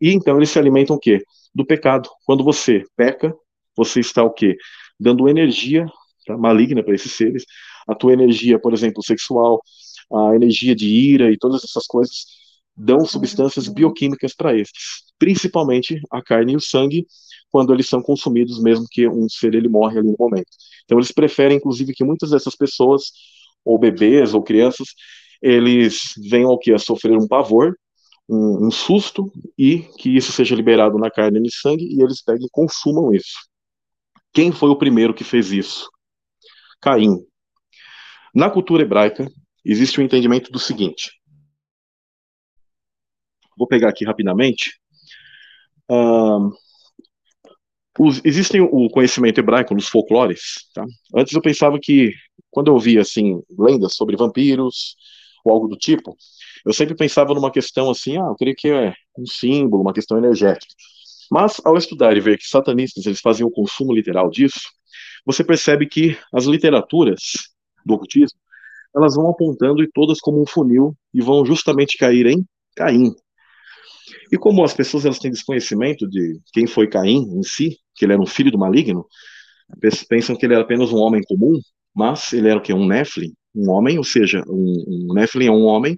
e 0.00 0.12
então 0.12 0.36
eles 0.36 0.50
se 0.50 0.58
alimentam 0.58 0.96
o 0.96 0.98
quê? 0.98 1.22
Do 1.54 1.64
pecado. 1.64 2.08
Quando 2.26 2.44
você 2.44 2.84
peca, 2.96 3.34
você 3.76 4.00
está 4.00 4.22
o 4.22 4.30
quê? 4.30 4.56
Dando 4.98 5.28
energia 5.28 5.86
tá, 6.26 6.36
maligna 6.36 6.82
para 6.82 6.94
esses 6.94 7.12
seres 7.12 7.44
a 7.86 7.94
tua 7.94 8.12
energia, 8.12 8.58
por 8.58 8.72
exemplo, 8.72 9.02
sexual, 9.02 9.60
a 10.12 10.34
energia 10.34 10.74
de 10.74 10.88
ira 10.88 11.30
e 11.30 11.38
todas 11.38 11.64
essas 11.64 11.86
coisas 11.86 12.26
dão 12.76 13.04
substâncias 13.04 13.68
bioquímicas 13.68 14.34
para 14.34 14.56
estes, 14.56 15.04
principalmente 15.18 16.00
a 16.10 16.20
carne 16.20 16.54
e 16.54 16.56
o 16.56 16.60
sangue, 16.60 17.06
quando 17.50 17.72
eles 17.72 17.88
são 17.88 18.02
consumidos, 18.02 18.60
mesmo 18.60 18.86
que 18.90 19.08
um 19.08 19.28
ser 19.28 19.54
ele 19.54 19.68
morre 19.68 19.98
ali 19.98 20.08
no 20.08 20.16
momento. 20.18 20.48
Então 20.84 20.98
eles 20.98 21.12
preferem, 21.12 21.56
inclusive, 21.56 21.92
que 21.94 22.04
muitas 22.04 22.30
dessas 22.30 22.56
pessoas, 22.56 23.12
ou 23.64 23.78
bebês 23.78 24.34
ou 24.34 24.42
crianças, 24.42 24.88
eles 25.40 26.14
venham 26.28 26.50
ao 26.50 26.58
que 26.58 26.72
a 26.72 26.78
sofrer 26.78 27.16
um 27.16 27.28
pavor, 27.28 27.76
um, 28.28 28.66
um, 28.66 28.70
susto 28.70 29.30
e 29.56 29.80
que 29.98 30.16
isso 30.16 30.32
seja 30.32 30.56
liberado 30.56 30.98
na 30.98 31.10
carne 31.10 31.38
e 31.38 31.42
no 31.42 31.50
sangue 31.50 31.84
e 31.84 32.02
eles 32.02 32.22
peguem 32.22 32.46
e 32.46 32.50
consumam 32.50 33.14
isso. 33.14 33.36
Quem 34.32 34.50
foi 34.50 34.70
o 34.70 34.76
primeiro 34.76 35.14
que 35.14 35.22
fez 35.22 35.52
isso? 35.52 35.88
Caim. 36.80 37.24
Na 38.34 38.50
cultura 38.50 38.82
hebraica, 38.82 39.30
existe 39.64 39.98
o 39.98 40.02
um 40.02 40.04
entendimento 40.04 40.50
do 40.50 40.58
seguinte. 40.58 41.12
Vou 43.56 43.68
pegar 43.68 43.88
aqui 43.88 44.04
rapidamente. 44.04 44.72
Uh, 45.88 46.50
os, 47.96 48.20
existem 48.24 48.60
o 48.60 48.88
conhecimento 48.90 49.38
hebraico 49.38 49.72
nos 49.72 49.88
folclores. 49.88 50.68
Tá? 50.74 50.84
Antes 51.14 51.32
eu 51.32 51.40
pensava 51.40 51.78
que, 51.80 52.12
quando 52.50 52.68
eu 52.68 52.74
ouvia 52.74 53.02
assim, 53.02 53.40
lendas 53.56 53.94
sobre 53.94 54.16
vampiros 54.16 54.96
ou 55.44 55.52
algo 55.52 55.68
do 55.68 55.76
tipo, 55.76 56.16
eu 56.66 56.72
sempre 56.72 56.96
pensava 56.96 57.34
numa 57.34 57.52
questão 57.52 57.88
assim, 57.88 58.16
ah, 58.16 58.26
eu 58.26 58.34
creio 58.34 58.56
que 58.56 58.68
é 58.68 58.94
um 59.16 59.26
símbolo, 59.26 59.82
uma 59.82 59.92
questão 59.92 60.18
energética. 60.18 60.74
Mas, 61.30 61.60
ao 61.64 61.76
estudar 61.76 62.16
e 62.16 62.20
ver 62.20 62.38
que 62.38 62.48
satanistas 62.48 63.06
eles 63.06 63.20
faziam 63.20 63.48
o 63.48 63.52
consumo 63.52 63.94
literal 63.94 64.28
disso, 64.28 64.60
você 65.24 65.44
percebe 65.44 65.86
que 65.86 66.18
as 66.32 66.46
literaturas 66.46 67.53
do 67.84 67.94
ocultismo, 67.94 68.38
elas 68.94 69.16
vão 69.16 69.28
apontando 69.28 69.82
e 69.82 69.90
todas 69.92 70.20
como 70.20 70.40
um 70.40 70.46
funil 70.46 70.96
e 71.12 71.20
vão 71.20 71.44
justamente 71.44 71.98
cair 71.98 72.26
em 72.26 72.46
Caim. 72.76 73.14
E 74.30 74.38
como 74.38 74.64
as 74.64 74.72
pessoas 74.72 75.04
elas 75.04 75.18
têm 75.18 75.30
desconhecimento 75.30 76.08
de 76.08 76.40
quem 76.52 76.66
foi 76.66 76.86
Caim 76.86 77.22
em 77.36 77.42
si, 77.42 77.78
que 77.94 78.04
ele 78.04 78.12
era 78.12 78.22
um 78.22 78.26
filho 78.26 78.50
do 78.50 78.58
maligno, 78.58 79.06
pensam 80.08 80.36
que 80.36 80.46
ele 80.46 80.54
era 80.54 80.62
apenas 80.62 80.92
um 80.92 80.98
homem 80.98 81.22
comum, 81.26 81.58
mas 81.94 82.32
ele 82.32 82.48
era 82.48 82.58
o 82.58 82.62
que 82.62 82.72
um 82.72 82.86
Nephilim, 82.86 83.32
um 83.54 83.70
homem, 83.70 83.98
ou 83.98 84.04
seja, 84.04 84.42
um, 84.48 85.08
um 85.10 85.14
Nephilim 85.14 85.46
é 85.46 85.50
um 85.50 85.64
homem 85.64 85.94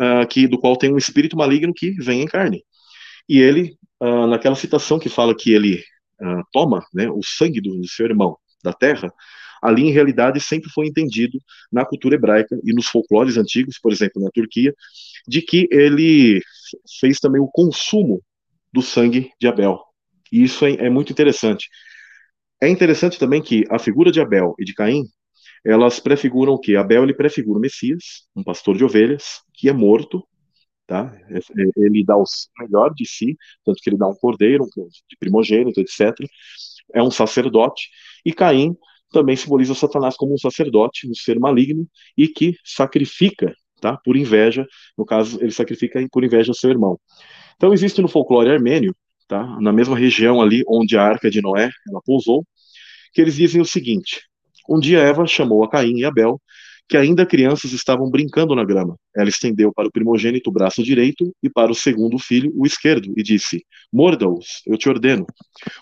uh, 0.00 0.26
que 0.28 0.46
do 0.46 0.58
qual 0.58 0.76
tem 0.76 0.92
um 0.92 0.98
espírito 0.98 1.36
maligno 1.36 1.72
que 1.74 1.92
vem 1.92 2.22
em 2.22 2.26
carne. 2.26 2.62
E 3.28 3.38
ele, 3.38 3.76
uh, 4.02 4.26
naquela 4.26 4.54
citação 4.54 4.98
que 4.98 5.08
fala 5.08 5.34
que 5.34 5.52
ele 5.52 5.82
uh, 6.20 6.42
toma 6.52 6.84
né, 6.92 7.08
o 7.10 7.20
sangue 7.22 7.60
do, 7.60 7.80
do 7.80 7.88
seu 7.88 8.06
irmão 8.06 8.36
da 8.62 8.72
terra, 8.72 9.12
ali 9.62 9.82
em 9.82 9.92
realidade 9.92 10.40
sempre 10.40 10.70
foi 10.70 10.86
entendido 10.86 11.40
na 11.70 11.84
cultura 11.84 12.14
hebraica 12.14 12.58
e 12.64 12.72
nos 12.72 12.86
folclores 12.86 13.36
antigos, 13.36 13.78
por 13.78 13.92
exemplo, 13.92 14.22
na 14.22 14.30
Turquia, 14.30 14.74
de 15.26 15.42
que 15.42 15.68
ele 15.70 16.40
fez 17.00 17.18
também 17.18 17.40
o 17.40 17.48
consumo 17.48 18.22
do 18.72 18.82
sangue 18.82 19.30
de 19.40 19.48
Abel. 19.48 19.80
E 20.32 20.42
isso 20.42 20.64
é, 20.66 20.72
é 20.72 20.90
muito 20.90 21.12
interessante. 21.12 21.68
É 22.60 22.68
interessante 22.68 23.18
também 23.18 23.42
que 23.42 23.64
a 23.70 23.78
figura 23.78 24.10
de 24.10 24.20
Abel 24.20 24.54
e 24.58 24.64
de 24.64 24.74
Caim, 24.74 25.04
elas 25.64 26.00
prefiguram 26.00 26.54
o 26.54 26.58
que? 26.58 26.76
Abel 26.76 27.02
ele 27.02 27.14
prefigura 27.14 27.58
o 27.58 27.60
Messias, 27.60 28.26
um 28.34 28.42
pastor 28.42 28.76
de 28.76 28.84
ovelhas, 28.84 29.42
que 29.54 29.68
é 29.68 29.72
morto, 29.72 30.26
tá? 30.86 31.14
É, 31.28 31.38
é, 31.38 31.70
ele 31.76 32.04
dá 32.04 32.16
o 32.16 32.24
melhor 32.60 32.94
de 32.94 33.06
si, 33.06 33.36
tanto 33.64 33.80
que 33.82 33.90
ele 33.90 33.98
dá 33.98 34.06
um 34.08 34.14
cordeiro, 34.14 34.64
um 34.64 34.88
de 34.88 35.16
primogênito, 35.18 35.80
etc. 35.80 36.14
É 36.94 37.02
um 37.02 37.10
sacerdote. 37.10 37.90
E 38.24 38.32
Caim 38.32 38.76
também 39.10 39.36
simboliza 39.36 39.74
Satanás 39.74 40.16
como 40.16 40.34
um 40.34 40.38
sacerdote, 40.38 41.08
um 41.08 41.14
ser 41.14 41.38
maligno 41.38 41.86
e 42.16 42.28
que 42.28 42.56
sacrifica, 42.64 43.54
tá? 43.80 43.96
Por 44.04 44.16
inveja, 44.16 44.66
no 44.96 45.04
caso, 45.04 45.38
ele 45.40 45.52
sacrifica 45.52 46.04
por 46.10 46.24
inveja 46.24 46.52
seu 46.52 46.70
irmão. 46.70 46.98
Então 47.56 47.72
existe 47.72 48.02
no 48.02 48.08
folclore 48.08 48.50
armênio, 48.50 48.94
tá? 49.28 49.58
Na 49.60 49.72
mesma 49.72 49.96
região 49.96 50.40
ali 50.40 50.62
onde 50.68 50.96
a 50.96 51.02
arca 51.02 51.30
de 51.30 51.40
Noé 51.40 51.70
ela 51.88 52.00
pousou, 52.04 52.44
que 53.12 53.20
eles 53.20 53.36
dizem 53.36 53.60
o 53.60 53.64
seguinte: 53.64 54.20
um 54.68 54.78
dia 54.78 55.00
Eva 55.00 55.26
chamou 55.26 55.64
a 55.64 55.70
Caim 55.70 55.98
e 55.98 56.04
Abel 56.04 56.40
que 56.88 56.96
ainda 56.96 57.26
crianças 57.26 57.72
estavam 57.72 58.08
brincando 58.08 58.54
na 58.54 58.64
grama. 58.64 58.96
Ela 59.14 59.28
estendeu 59.28 59.72
para 59.72 59.88
o 59.88 59.90
primogênito 59.90 60.50
o 60.50 60.52
braço 60.52 60.82
direito 60.82 61.34
e 61.42 61.50
para 61.50 61.70
o 61.70 61.74
segundo 61.74 62.18
filho 62.18 62.52
o 62.54 62.66
esquerdo, 62.66 63.12
e 63.16 63.22
disse: 63.22 63.64
Morda-os, 63.92 64.62
eu 64.66 64.76
te 64.78 64.88
ordeno. 64.88 65.26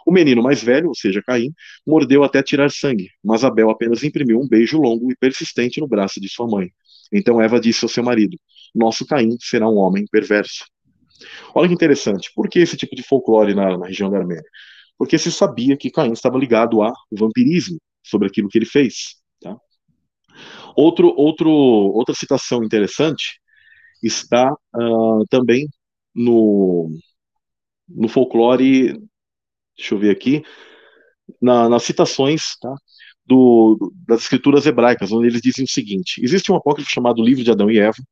O 0.07 0.13
menino 0.13 0.43
mais 0.43 0.63
velho, 0.63 0.89
ou 0.89 0.95
seja, 0.95 1.23
Caim, 1.23 1.53
mordeu 1.87 2.25
até 2.25 2.43
tirar 2.43 2.71
sangue, 2.71 3.09
mas 3.23 3.45
Abel 3.45 3.71
apenas 3.71 4.03
imprimiu 4.03 4.41
um 4.41 4.49
beijo 4.49 4.79
longo 4.79 5.11
e 5.11 5.17
persistente 5.17 5.81
no 5.81 5.89
braço 5.89 6.21
de 6.21 6.29
sua 6.29 6.47
mãe. 6.47 6.71
Então 7.13 7.41
Eva 7.41 7.61
disse 7.61 7.85
ao 7.85 7.89
seu 7.89 8.03
marido: 8.03 8.39
Nosso 8.75 9.07
Caim 9.07 9.37
será 9.41 9.69
um 9.69 9.77
homem 9.77 10.05
perverso. 10.11 10.65
Olha 11.55 11.69
que 11.69 11.75
interessante. 11.75 12.31
Por 12.35 12.49
que 12.49 12.59
esse 12.59 12.77
tipo 12.77 12.97
de 12.97 13.03
folclore 13.03 13.55
na, 13.55 13.77
na 13.77 13.87
região 13.87 14.11
da 14.11 14.19
Armênia? 14.19 14.45
Porque 14.99 15.19
se 15.19 15.31
sabia 15.31 15.77
que 15.77 15.91
Caim 15.91 16.13
estava 16.13 16.39
ligado 16.39 16.83
ao 16.83 16.93
vampirismo 17.13 17.79
sobre 18.03 18.29
aquilo 18.29 18.49
que 18.49 18.59
ele 18.59 18.67
fez. 18.67 19.17
Outro, 20.77 21.15
outro, 21.17 21.51
outra 21.51 22.15
citação 22.15 22.63
interessante 22.65 23.41
está 24.03 24.53
uh, 24.53 25.25
também 25.31 25.69
no, 26.15 26.91
no 27.89 28.09
folclore, 28.09 28.93
deixa 29.77 29.95
eu 29.95 29.99
ver 29.99 30.11
aqui, 30.11 30.43
na, 31.41 31.69
nas 31.69 31.83
citações 31.85 32.57
tá, 32.61 32.75
do, 33.25 33.93
das 34.07 34.23
escrituras 34.23 34.67
hebraicas, 34.67 35.13
onde 35.13 35.29
eles 35.29 35.41
dizem 35.41 35.65
o 35.65 35.69
seguinte: 35.69 36.23
existe 36.23 36.53
um 36.53 36.57
apócrifo 36.57 36.91
chamado 36.91 37.23
Livro 37.23 37.45
de 37.45 37.51
Adão 37.51 37.71
e 37.71 37.79
Eva, 37.79 38.03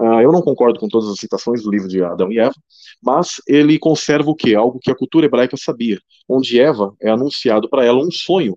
Uh, 0.00 0.22
eu 0.22 0.32
não 0.32 0.40
concordo 0.40 0.80
com 0.80 0.88
todas 0.88 1.10
as 1.10 1.18
citações 1.18 1.62
do 1.62 1.70
livro 1.70 1.86
de 1.86 2.02
Adão 2.02 2.32
e 2.32 2.38
Eva, 2.38 2.54
mas 3.02 3.34
ele 3.46 3.78
conserva 3.78 4.30
o 4.30 4.34
que? 4.34 4.54
Algo 4.54 4.78
que 4.80 4.90
a 4.90 4.94
cultura 4.94 5.26
hebraica 5.26 5.58
sabia, 5.58 6.00
onde 6.26 6.58
Eva 6.58 6.94
é 7.02 7.10
anunciado 7.10 7.68
para 7.68 7.84
ela 7.84 8.02
um 8.02 8.10
sonho 8.10 8.56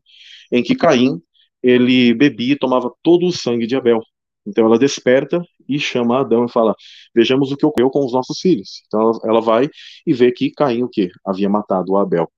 em 0.49 0.63
que 0.63 0.73
Caim 0.73 1.21
ele 1.63 2.13
bebia 2.13 2.53
e 2.53 2.59
tomava 2.59 2.91
todo 3.01 3.25
o 3.27 3.31
sangue 3.31 3.67
de 3.67 3.75
Abel. 3.75 4.01
Então 4.45 4.65
ela 4.65 4.77
desperta 4.77 5.41
e 5.67 5.79
chama 5.79 6.19
Adão 6.19 6.45
e 6.45 6.51
fala: 6.51 6.75
Vejamos 7.15 7.51
o 7.51 7.57
que 7.57 7.65
ocorreu 7.65 7.89
com 7.89 8.05
os 8.05 8.13
nossos 8.13 8.39
filhos. 8.39 8.81
Então 8.87 9.01
ela, 9.01 9.19
ela 9.25 9.41
vai 9.41 9.69
e 10.05 10.13
vê 10.13 10.31
que 10.31 10.51
Caim 10.51 10.83
o 10.83 10.89
que 10.89 11.09
havia 11.25 11.49
matado 11.49 11.95
Abel. 11.97 12.29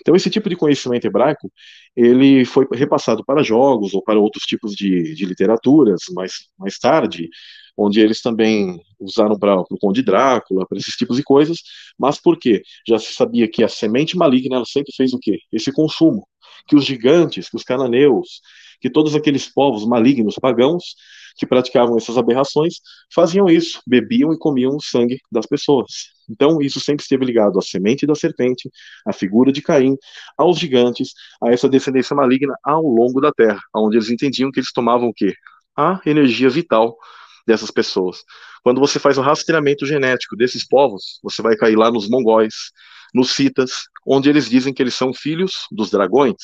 Então 0.00 0.16
esse 0.16 0.30
tipo 0.30 0.48
de 0.48 0.56
conhecimento 0.56 1.06
hebraico 1.06 1.50
ele 1.96 2.44
foi 2.44 2.66
repassado 2.72 3.24
para 3.24 3.42
jogos 3.42 3.94
ou 3.94 4.02
para 4.02 4.18
outros 4.18 4.44
tipos 4.44 4.74
de, 4.74 5.14
de 5.14 5.24
literaturas 5.26 6.02
mais 6.14 6.32
mais 6.58 6.78
tarde, 6.78 7.28
onde 7.76 8.00
eles 8.00 8.20
também 8.22 8.80
usaram 8.98 9.38
para 9.38 9.60
o 9.60 9.78
Conde 9.80 10.02
Drácula, 10.02 10.66
para 10.66 10.78
esses 10.78 10.94
tipos 10.94 11.16
de 11.16 11.22
coisas. 11.22 11.58
Mas 11.98 12.20
por 12.20 12.38
quê? 12.38 12.62
Já 12.86 12.98
se 12.98 13.12
sabia 13.12 13.48
que 13.48 13.62
a 13.64 13.68
semente 13.68 14.16
maligna 14.16 14.56
ela 14.56 14.64
sempre 14.64 14.92
fez 14.96 15.12
o 15.12 15.18
quê? 15.18 15.38
Esse 15.52 15.72
consumo, 15.72 16.26
que 16.66 16.76
os 16.76 16.84
gigantes, 16.84 17.48
que 17.48 17.56
os 17.56 17.62
cananeus, 17.64 18.40
que 18.80 18.90
todos 18.90 19.14
aqueles 19.14 19.46
povos 19.46 19.86
malignos 19.86 20.36
pagãos 20.40 20.94
que 21.36 21.46
praticavam 21.46 21.96
essas 21.96 22.18
aberrações 22.18 22.74
faziam 23.12 23.46
isso, 23.48 23.80
bebiam 23.86 24.32
e 24.32 24.38
comiam 24.38 24.76
o 24.76 24.80
sangue 24.80 25.18
das 25.30 25.46
pessoas. 25.46 26.10
Então, 26.28 26.60
isso 26.60 26.80
sempre 26.80 27.02
esteve 27.02 27.24
ligado 27.24 27.58
à 27.58 27.62
semente 27.62 28.06
da 28.06 28.14
serpente, 28.14 28.70
à 29.06 29.12
figura 29.12 29.52
de 29.52 29.62
Caim, 29.62 29.96
aos 30.36 30.58
gigantes, 30.58 31.12
a 31.42 31.50
essa 31.50 31.68
descendência 31.68 32.14
maligna 32.14 32.54
ao 32.62 32.82
longo 32.82 33.20
da 33.20 33.32
terra, 33.32 33.60
onde 33.74 33.96
eles 33.96 34.10
entendiam 34.10 34.50
que 34.50 34.60
eles 34.60 34.72
tomavam 34.72 35.08
o 35.08 35.14
quê? 35.14 35.34
A 35.76 36.00
energia 36.06 36.48
vital 36.48 36.96
dessas 37.46 37.70
pessoas. 37.70 38.22
Quando 38.62 38.80
você 38.80 38.98
faz 38.98 39.18
o 39.18 39.22
rastreamento 39.22 39.86
genético 39.86 40.36
desses 40.36 40.66
povos, 40.66 41.18
você 41.22 41.42
vai 41.42 41.56
cair 41.56 41.76
lá 41.76 41.90
nos 41.90 42.08
mongóis, 42.08 42.54
nos 43.14 43.32
citas, 43.32 43.72
onde 44.06 44.28
eles 44.28 44.48
dizem 44.48 44.72
que 44.72 44.82
eles 44.82 44.94
são 44.94 45.12
filhos 45.12 45.66
dos 45.70 45.90
dragões, 45.90 46.36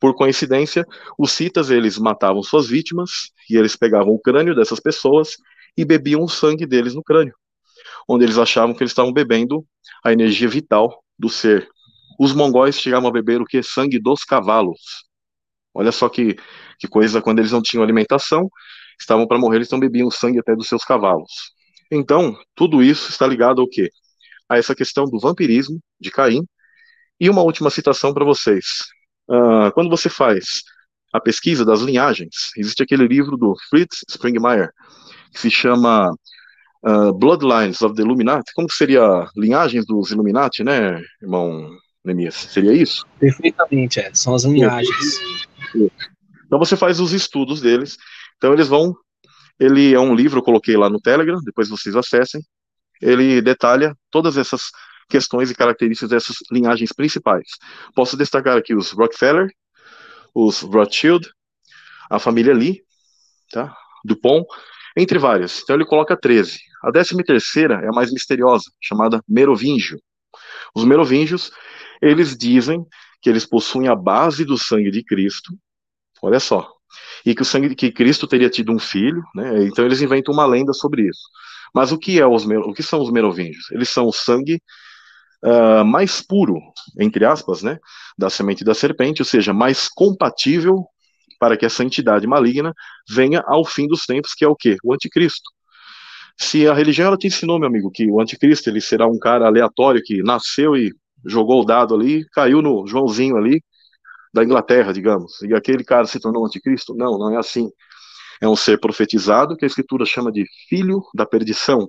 por 0.00 0.14
coincidência, 0.14 0.86
os 1.18 1.32
citas 1.32 1.70
eles 1.70 1.98
matavam 1.98 2.42
suas 2.42 2.66
vítimas 2.66 3.10
e 3.48 3.56
eles 3.56 3.76
pegavam 3.76 4.14
o 4.14 4.18
crânio 4.18 4.54
dessas 4.54 4.80
pessoas 4.80 5.36
e 5.76 5.84
bebiam 5.84 6.22
o 6.22 6.28
sangue 6.28 6.66
deles 6.66 6.94
no 6.94 7.04
crânio, 7.04 7.34
onde 8.08 8.24
eles 8.24 8.38
achavam 8.38 8.74
que 8.74 8.82
eles 8.82 8.92
estavam 8.92 9.12
bebendo 9.12 9.64
a 10.02 10.12
energia 10.12 10.48
vital 10.48 11.04
do 11.18 11.28
ser. 11.28 11.68
Os 12.18 12.32
mongóis 12.32 12.80
chegavam 12.80 13.08
a 13.08 13.12
beber 13.12 13.40
o 13.40 13.44
que? 13.44 13.62
Sangue 13.62 13.98
dos 13.98 14.24
cavalos. 14.24 14.80
Olha 15.74 15.92
só 15.92 16.08
que, 16.08 16.36
que 16.78 16.88
coisa, 16.88 17.22
quando 17.22 17.38
eles 17.38 17.52
não 17.52 17.62
tinham 17.62 17.82
alimentação, 17.84 18.50
estavam 18.98 19.26
para 19.26 19.38
morrer, 19.38 19.56
eles 19.56 19.68
então 19.68 19.78
bebiam 19.78 20.08
o 20.08 20.10
sangue 20.10 20.38
até 20.40 20.56
dos 20.56 20.66
seus 20.66 20.84
cavalos. 20.84 21.30
Então, 21.90 22.36
tudo 22.54 22.82
isso 22.82 23.10
está 23.10 23.26
ligado 23.26 23.60
ao 23.60 23.68
quê? 23.68 23.90
A 24.48 24.58
essa 24.58 24.74
questão 24.74 25.04
do 25.04 25.18
vampirismo 25.18 25.78
de 26.00 26.10
Caim. 26.10 26.42
E 27.18 27.28
uma 27.28 27.42
última 27.42 27.70
citação 27.70 28.14
para 28.14 28.24
vocês. 28.24 28.64
Uh, 29.30 29.70
quando 29.74 29.88
você 29.88 30.08
faz 30.08 30.64
a 31.12 31.20
pesquisa 31.20 31.64
das 31.64 31.80
linhagens, 31.82 32.50
existe 32.56 32.82
aquele 32.82 33.06
livro 33.06 33.36
do 33.36 33.54
Fritz 33.68 34.04
Springmeier, 34.08 34.70
que 35.32 35.38
se 35.38 35.50
chama 35.50 36.12
uh, 36.84 37.12
Bloodlines 37.12 37.80
of 37.80 37.94
the 37.94 38.02
Illuminati. 38.02 38.52
Como 38.54 38.68
seria 38.68 39.28
linhagens 39.36 39.86
dos 39.86 40.10
Illuminati, 40.10 40.64
né, 40.64 41.00
irmão 41.22 41.70
Nemias? 42.04 42.34
Seria 42.34 42.72
isso? 42.72 43.06
Perfeitamente, 43.20 44.00
é. 44.00 44.10
São 44.12 44.34
as 44.34 44.42
linhagens. 44.42 45.20
Então 46.46 46.58
você 46.58 46.76
faz 46.76 46.98
os 46.98 47.12
estudos 47.12 47.60
deles. 47.60 47.96
Então 48.36 48.52
eles 48.52 48.66
vão. 48.66 48.96
Ele 49.60 49.94
é 49.94 50.00
um 50.00 50.14
livro, 50.14 50.40
eu 50.40 50.42
coloquei 50.42 50.76
lá 50.76 50.90
no 50.90 51.00
Telegram, 51.00 51.38
depois 51.44 51.68
vocês 51.68 51.94
acessem. 51.94 52.40
Ele 53.00 53.40
detalha 53.40 53.94
todas 54.10 54.36
essas 54.36 54.70
questões 55.10 55.50
e 55.50 55.54
características 55.54 56.08
dessas 56.08 56.36
linhagens 56.50 56.92
principais. 56.92 57.48
Posso 57.94 58.16
destacar 58.16 58.56
aqui 58.56 58.74
os 58.74 58.92
Rockefeller, 58.92 59.48
os 60.34 60.60
Rothschild, 60.60 61.28
a 62.10 62.18
família 62.18 62.54
Lee, 62.54 62.82
tá? 63.50 63.76
Dupont, 64.04 64.46
entre 64.96 65.18
várias. 65.18 65.60
Então 65.62 65.76
ele 65.76 65.84
coloca 65.84 66.16
13. 66.16 66.58
A 66.82 66.90
décima 66.90 67.22
terceira 67.22 67.74
é 67.82 67.88
a 67.88 67.92
mais 67.92 68.10
misteriosa, 68.12 68.70
chamada 68.80 69.22
Merovingio. 69.28 70.00
Os 70.74 70.84
Merovingios, 70.84 71.50
eles 72.00 72.36
dizem 72.36 72.84
que 73.20 73.28
eles 73.28 73.44
possuem 73.44 73.88
a 73.88 73.94
base 73.94 74.44
do 74.44 74.56
sangue 74.56 74.90
de 74.90 75.04
Cristo. 75.04 75.52
Olha 76.22 76.40
só. 76.40 76.70
E 77.24 77.34
que 77.34 77.42
o 77.42 77.44
sangue 77.44 77.74
que 77.74 77.92
Cristo 77.92 78.26
teria 78.26 78.48
tido 78.48 78.72
um 78.72 78.78
filho, 78.78 79.22
né? 79.34 79.64
Então 79.64 79.84
eles 79.84 80.00
inventam 80.00 80.32
uma 80.32 80.46
lenda 80.46 80.72
sobre 80.72 81.02
isso. 81.02 81.22
Mas 81.74 81.92
o 81.92 81.98
que 81.98 82.18
é 82.18 82.26
os 82.26 82.44
o 82.44 82.72
que 82.72 82.82
são 82.82 83.00
os 83.00 83.12
Merovingios? 83.12 83.70
Eles 83.70 83.90
são 83.90 84.06
o 84.06 84.12
sangue 84.12 84.60
uh, 85.44 85.84
mais 85.84 86.20
puro, 86.20 86.60
entre 86.98 87.24
aspas, 87.24 87.62
né, 87.62 87.78
da 88.16 88.30
semente 88.30 88.64
da 88.64 88.74
serpente, 88.74 89.22
ou 89.22 89.26
seja, 89.26 89.52
mais 89.52 89.88
compatível 89.88 90.84
para 91.38 91.56
que 91.56 91.64
essa 91.64 91.82
entidade 91.82 92.26
maligna 92.26 92.74
venha 93.08 93.42
ao 93.46 93.64
fim 93.64 93.86
dos 93.86 94.04
tempos, 94.04 94.34
que 94.34 94.44
é 94.44 94.48
o 94.48 94.54
quê? 94.54 94.76
O 94.84 94.92
anticristo. 94.92 95.50
Se 96.38 96.66
a 96.66 96.74
religião 96.74 97.08
ela 97.08 97.16
te 97.16 97.26
ensinou, 97.26 97.58
meu 97.58 97.68
amigo, 97.68 97.90
que 97.90 98.10
o 98.10 98.20
anticristo 98.20 98.68
ele 98.68 98.80
será 98.80 99.06
um 99.06 99.18
cara 99.18 99.46
aleatório 99.46 100.02
que 100.02 100.22
nasceu 100.22 100.76
e 100.76 100.92
jogou 101.26 101.62
o 101.62 101.64
dado 101.64 101.94
ali, 101.94 102.26
caiu 102.32 102.62
no 102.62 102.86
Joãozinho 102.86 103.36
ali 103.36 103.62
da 104.32 104.44
Inglaterra, 104.44 104.92
digamos, 104.92 105.40
e 105.42 105.54
aquele 105.54 105.84
cara 105.84 106.06
se 106.06 106.20
tornou 106.20 106.46
anticristo? 106.46 106.94
Não, 106.94 107.18
não 107.18 107.34
é 107.34 107.38
assim. 107.38 107.68
É 108.40 108.48
um 108.48 108.56
ser 108.56 108.78
profetizado 108.78 109.56
que 109.56 109.64
a 109.64 109.68
escritura 109.68 110.06
chama 110.06 110.32
de 110.32 110.46
filho 110.68 111.02
da 111.14 111.26
perdição, 111.26 111.88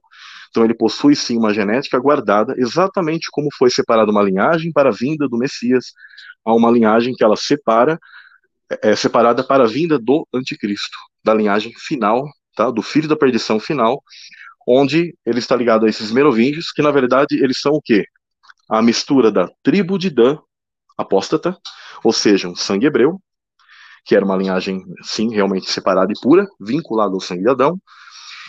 então 0.51 0.65
ele 0.65 0.73
possui 0.73 1.15
sim 1.15 1.37
uma 1.37 1.53
genética 1.53 1.97
guardada, 1.97 2.53
exatamente 2.57 3.29
como 3.31 3.47
foi 3.57 3.69
separada 3.69 4.11
uma 4.11 4.21
linhagem 4.21 4.71
para 4.71 4.89
a 4.89 4.91
vinda 4.91 5.27
do 5.27 5.37
Messias, 5.37 5.93
a 6.45 6.53
uma 6.53 6.69
linhagem 6.69 7.13
que 7.15 7.23
ela 7.23 7.37
separa, 7.37 7.97
é, 8.69 8.91
é 8.91 8.95
separada 8.95 9.43
para 9.43 9.63
a 9.63 9.67
vinda 9.67 9.97
do 9.97 10.27
anticristo, 10.33 10.97
da 11.23 11.33
linhagem 11.33 11.71
final, 11.77 12.25
tá, 12.53 12.69
do 12.69 12.81
filho 12.81 13.07
da 13.07 13.15
perdição 13.15 13.59
final, 13.61 14.03
onde 14.67 15.15
ele 15.25 15.39
está 15.39 15.55
ligado 15.55 15.85
a 15.85 15.89
esses 15.89 16.11
merovingios, 16.11 16.71
que 16.71 16.81
na 16.81 16.91
verdade 16.91 17.41
eles 17.41 17.61
são 17.61 17.71
o 17.71 17.81
quê? 17.81 18.05
A 18.69 18.81
mistura 18.81 19.31
da 19.31 19.49
tribo 19.63 19.97
de 19.97 20.09
Dan, 20.09 20.37
apóstata, 20.97 21.57
ou 22.03 22.11
seja, 22.11 22.49
um 22.49 22.55
sangue 22.55 22.87
hebreu, 22.87 23.21
que 24.03 24.15
era 24.15 24.25
uma 24.25 24.35
linhagem, 24.35 24.83
sim, 25.01 25.33
realmente 25.33 25.71
separada 25.71 26.11
e 26.11 26.19
pura, 26.19 26.45
vinculada 26.59 27.13
ao 27.13 27.21
sangue 27.21 27.43
de 27.43 27.49
Adão, 27.49 27.79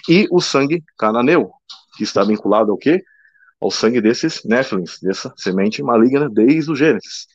e 0.09 0.27
o 0.33 0.41
sangue 0.41 0.83
cananeu, 0.99 1.53
que 1.97 2.05
está 2.05 2.25
vinculado 2.25 2.73
ao 2.73 2.79
quê? 2.79 3.03
Ao 3.61 3.71
sangue 3.71 4.01
desses 4.01 4.43
Néfilins, 4.45 4.99
dessa 5.01 5.33
semente 5.37 5.83
maligna 5.83 6.29
desde 6.29 6.71
o 6.71 6.77
Gênesis. 6.77 7.27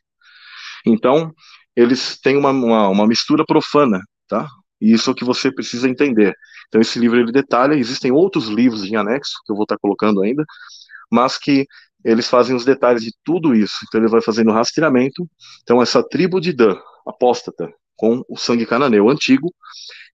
Então, 0.86 1.34
eles 1.76 2.20
têm 2.20 2.38
uma, 2.38 2.50
uma, 2.50 2.89
uma 2.89 3.08
mistura 3.08 3.46
profana, 3.46 4.00
tá? 4.28 4.48
E 4.80 4.93
isso 4.93 5.10
é 5.10 5.13
o 5.13 5.15
que 5.15 5.26
você 5.26 5.52
precisa 5.52 5.88
entender. 5.89 6.34
Então, 6.67 6.82
esse 6.82 7.00
livro 7.00 7.20
ele 7.20 7.32
detalha, 7.32 7.76
existem 7.76 8.12
outros 8.12 8.48
livros 8.48 8.84
em 8.84 8.96
anexo, 8.96 9.34
que 9.46 9.52
eu 9.52 9.56
vou 9.56 9.63
estar 9.63 9.78
colocando 9.78 10.22
ainda, 10.22 10.43
mas 11.12 11.38
que 11.38 11.65
eles 12.04 12.28
fazem 12.28 12.56
os 12.56 12.65
detalhes 12.65 13.04
de 13.04 13.12
tudo 13.24 13.56
isso. 13.56 13.76
Então, 13.88 14.02
ele 14.02 14.10
vai 14.10 14.22
fazendo 14.22 14.52
rastreamento. 14.52 15.28
Então, 15.63 15.82
essa 15.82 16.04
tribo 16.08 16.39
de 16.39 16.54
Dan, 16.54 16.78
apóstata, 17.06 17.72
com 17.98 18.24
o 18.30 18.38
sangue 18.38 18.66
cananeu 18.66 19.10
antigo, 19.10 19.54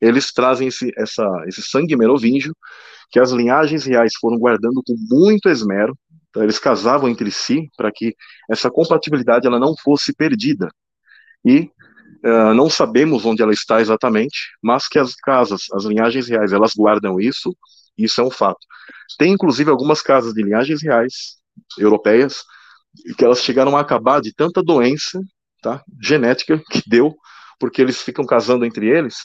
eles 0.02 0.32
trazem 0.32 0.68
esse, 0.70 0.92
essa, 0.98 1.26
esse 1.48 1.62
sangue 1.62 1.96
merovingio, 1.96 2.56
que 3.12 3.20
as 3.20 3.32
linhagens 3.32 3.86
reais 3.86 4.14
foram 4.20 4.40
guardando 4.40 4.82
com 4.86 4.96
muito 5.10 5.50
esmero, 5.50 5.96
então 6.30 6.42
eles 6.42 6.58
casavam 6.58 7.08
entre 7.08 7.30
si 7.30 7.70
para 7.78 7.92
que 7.92 8.16
essa 8.50 8.72
compatibilidade 8.72 9.46
ela 9.46 9.60
não 9.60 9.76
fosse 9.78 10.12
perdida. 10.14 10.68
E 11.46 11.70
uh, 12.26 12.54
não 12.56 12.70
sabemos 12.70 13.24
onde 13.24 13.44
ela 13.44 13.54
está 13.54 13.80
exatamente, 13.80 14.52
mas 14.62 14.88
que 14.88 14.98
as 14.98 15.14
casas, 15.14 15.66
as 15.74 15.84
linhagens 15.84 16.28
reais, 16.28 16.52
elas 16.52 16.74
guardam 16.74 17.20
isso, 17.20 17.56
isso 17.96 18.20
é 18.20 18.24
um 18.24 18.32
fato. 18.32 18.66
Tem 19.20 19.32
inclusive 19.32 19.70
algumas 19.70 20.02
casas 20.02 20.34
de 20.34 20.42
linhagens 20.42 20.82
reais 20.82 21.38
europeias 21.78 22.44
que 23.18 23.24
elas 23.24 23.42
chegaram 23.42 23.78
a 23.78 23.82
acabar 23.82 24.22
de 24.22 24.34
tanta 24.34 24.62
doença 24.64 25.20
tá, 25.62 25.84
genética 26.02 26.62
que 26.72 26.82
deu 26.88 27.16
porque 27.64 27.82
eles 27.82 28.02
ficam 28.02 28.26
casando 28.26 28.66
entre 28.66 28.90
eles 28.90 29.20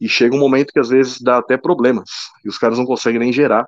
e 0.00 0.08
chega 0.08 0.34
um 0.34 0.38
momento 0.38 0.72
que 0.72 0.80
às 0.80 0.88
vezes 0.88 1.20
dá 1.20 1.36
até 1.36 1.58
problemas 1.58 2.08
e 2.42 2.48
os 2.48 2.56
caras 2.56 2.78
não 2.78 2.86
conseguem 2.86 3.20
nem 3.20 3.30
gerar 3.30 3.66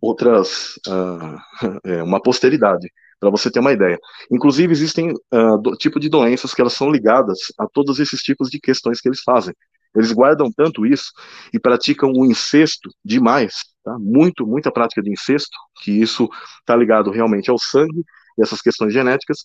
outras 0.00 0.76
uh, 0.86 1.36
é, 1.82 2.00
uma 2.00 2.22
posteridade 2.22 2.88
para 3.18 3.28
você 3.28 3.50
ter 3.50 3.58
uma 3.58 3.72
ideia. 3.72 3.98
Inclusive 4.30 4.72
existem 4.72 5.10
uh, 5.10 5.58
do, 5.60 5.72
tipo 5.76 5.98
de 5.98 6.08
doenças 6.08 6.54
que 6.54 6.60
elas 6.60 6.74
são 6.74 6.88
ligadas 6.88 7.38
a 7.58 7.66
todos 7.66 7.98
esses 7.98 8.20
tipos 8.20 8.50
de 8.50 8.60
questões 8.60 9.00
que 9.00 9.08
eles 9.08 9.22
fazem. 9.24 9.52
Eles 9.96 10.12
guardam 10.12 10.48
tanto 10.56 10.86
isso 10.86 11.10
e 11.52 11.58
praticam 11.58 12.12
o 12.12 12.24
incesto 12.24 12.88
demais, 13.04 13.64
tá? 13.82 13.96
muito, 13.98 14.46
muita 14.46 14.70
prática 14.70 15.02
de 15.02 15.10
incesto, 15.10 15.58
que 15.82 15.90
isso 15.90 16.28
está 16.60 16.76
ligado 16.76 17.10
realmente 17.10 17.50
ao 17.50 17.58
sangue 17.58 18.04
e 18.38 18.42
essas 18.42 18.62
questões 18.62 18.92
genéticas, 18.92 19.38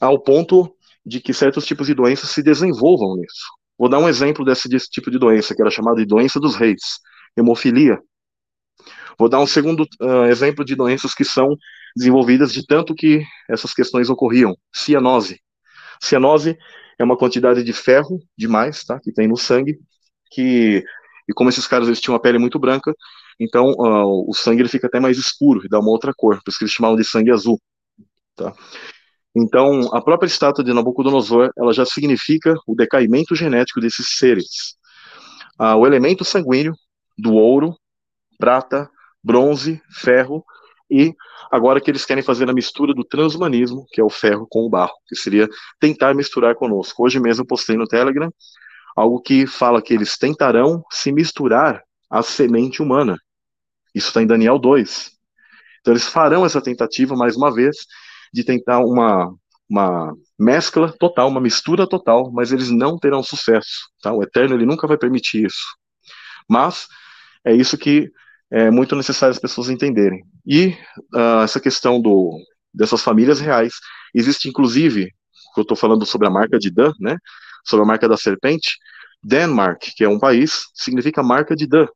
ao 0.00 0.22
ponto 0.22 0.72
de 1.08 1.20
que 1.20 1.32
certos 1.32 1.64
tipos 1.64 1.86
de 1.86 1.94
doenças 1.94 2.30
se 2.30 2.42
desenvolvam 2.42 3.16
nisso. 3.16 3.46
Vou 3.78 3.88
dar 3.88 3.98
um 3.98 4.08
exemplo 4.08 4.44
desse, 4.44 4.68
desse 4.68 4.90
tipo 4.90 5.10
de 5.10 5.18
doença, 5.18 5.54
que 5.54 5.62
era 5.62 5.70
chamada 5.70 5.96
de 5.96 6.06
doença 6.06 6.38
dos 6.38 6.54
reis, 6.54 6.82
hemofilia. 7.36 7.98
Vou 9.18 9.28
dar 9.28 9.40
um 9.40 9.46
segundo 9.46 9.86
uh, 10.00 10.24
exemplo 10.26 10.64
de 10.64 10.74
doenças 10.76 11.14
que 11.14 11.24
são 11.24 11.56
desenvolvidas 11.96 12.52
de 12.52 12.64
tanto 12.66 12.94
que 12.94 13.24
essas 13.48 13.72
questões 13.72 14.10
ocorriam. 14.10 14.54
Cianose. 14.74 15.40
Cianose 16.02 16.56
é 16.98 17.04
uma 17.04 17.16
quantidade 17.16 17.64
de 17.64 17.72
ferro 17.72 18.20
demais, 18.36 18.84
tá, 18.84 19.00
que 19.00 19.12
tem 19.12 19.26
no 19.26 19.36
sangue, 19.36 19.78
que 20.30 20.84
e 21.28 21.32
como 21.34 21.50
esses 21.50 21.66
caras 21.66 21.88
eles 21.88 22.00
tinham 22.00 22.16
a 22.16 22.20
pele 22.20 22.38
muito 22.38 22.58
branca, 22.58 22.94
então 23.38 23.72
uh, 23.72 24.28
o 24.28 24.34
sangue 24.34 24.62
ele 24.62 24.68
fica 24.68 24.86
até 24.86 24.98
mais 24.98 25.18
escuro 25.18 25.64
e 25.64 25.68
dá 25.68 25.78
uma 25.78 25.90
outra 25.90 26.12
cor, 26.16 26.40
por 26.42 26.50
isso 26.50 26.58
que 26.58 26.64
eles 26.64 26.72
chamavam 26.72 26.96
de 26.96 27.04
sangue 27.04 27.30
azul, 27.30 27.60
tá? 28.34 28.54
Então, 29.40 29.94
a 29.94 30.02
própria 30.02 30.26
estátua 30.26 30.64
de 30.64 30.72
Nabucodonosor, 30.72 31.52
ela 31.56 31.72
já 31.72 31.86
significa 31.86 32.56
o 32.66 32.74
decaimento 32.74 33.36
genético 33.36 33.80
desses 33.80 34.18
seres. 34.18 34.76
Ah, 35.56 35.76
o 35.76 35.86
elemento 35.86 36.24
sanguíneo 36.24 36.74
do 37.16 37.34
ouro, 37.34 37.76
prata, 38.36 38.90
bronze, 39.22 39.80
ferro 39.92 40.44
e 40.90 41.14
agora 41.52 41.80
que 41.80 41.88
eles 41.88 42.04
querem 42.04 42.22
fazer 42.22 42.50
a 42.50 42.52
mistura 42.52 42.92
do 42.92 43.04
transhumanismo, 43.04 43.86
que 43.90 44.00
é 44.00 44.04
o 44.04 44.10
ferro 44.10 44.44
com 44.50 44.66
o 44.66 44.68
barro, 44.68 44.94
que 45.06 45.14
seria 45.14 45.48
tentar 45.78 46.14
misturar 46.14 46.56
conosco. 46.56 47.04
Hoje 47.04 47.20
mesmo 47.20 47.42
eu 47.42 47.46
postei 47.46 47.76
no 47.76 47.86
Telegram 47.86 48.32
algo 48.96 49.20
que 49.20 49.46
fala 49.46 49.80
que 49.80 49.94
eles 49.94 50.18
tentarão 50.18 50.82
se 50.90 51.12
misturar 51.12 51.80
à 52.10 52.24
semente 52.24 52.82
humana. 52.82 53.16
Isso 53.94 54.08
está 54.08 54.20
em 54.20 54.26
Daniel 54.26 54.58
2. 54.58 55.12
Então 55.80 55.92
eles 55.92 56.08
farão 56.08 56.44
essa 56.44 56.60
tentativa 56.60 57.14
mais 57.14 57.36
uma 57.36 57.54
vez 57.54 57.76
de 58.32 58.44
tentar 58.44 58.80
uma, 58.80 59.32
uma 59.68 60.14
mescla 60.38 60.92
total, 60.98 61.28
uma 61.28 61.40
mistura 61.40 61.86
total, 61.86 62.30
mas 62.32 62.52
eles 62.52 62.70
não 62.70 62.98
terão 62.98 63.22
sucesso. 63.22 63.88
Tá? 64.02 64.12
O 64.12 64.22
Eterno 64.22 64.54
ele 64.54 64.66
nunca 64.66 64.86
vai 64.86 64.96
permitir 64.96 65.46
isso. 65.46 65.64
Mas 66.48 66.86
é 67.44 67.54
isso 67.54 67.76
que 67.76 68.10
é 68.50 68.70
muito 68.70 68.96
necessário 68.96 69.32
as 69.32 69.38
pessoas 69.38 69.68
entenderem. 69.68 70.24
E 70.46 70.68
uh, 71.14 71.42
essa 71.42 71.60
questão 71.60 72.00
do, 72.00 72.38
dessas 72.72 73.02
famílias 73.02 73.40
reais, 73.40 73.74
existe 74.14 74.48
inclusive, 74.48 75.12
eu 75.56 75.62
estou 75.62 75.76
falando 75.76 76.06
sobre 76.06 76.26
a 76.26 76.30
marca 76.30 76.58
de 76.58 76.70
Dan, 76.70 76.92
né? 77.00 77.16
Sobre 77.64 77.84
a 77.84 77.86
marca 77.86 78.08
da 78.08 78.16
serpente, 78.16 78.78
Denmark, 79.22 79.80
que 79.96 80.04
é 80.04 80.08
um 80.08 80.18
país, 80.18 80.66
significa 80.74 81.22
marca 81.22 81.54
de 81.54 81.66
Dan. 81.66 81.86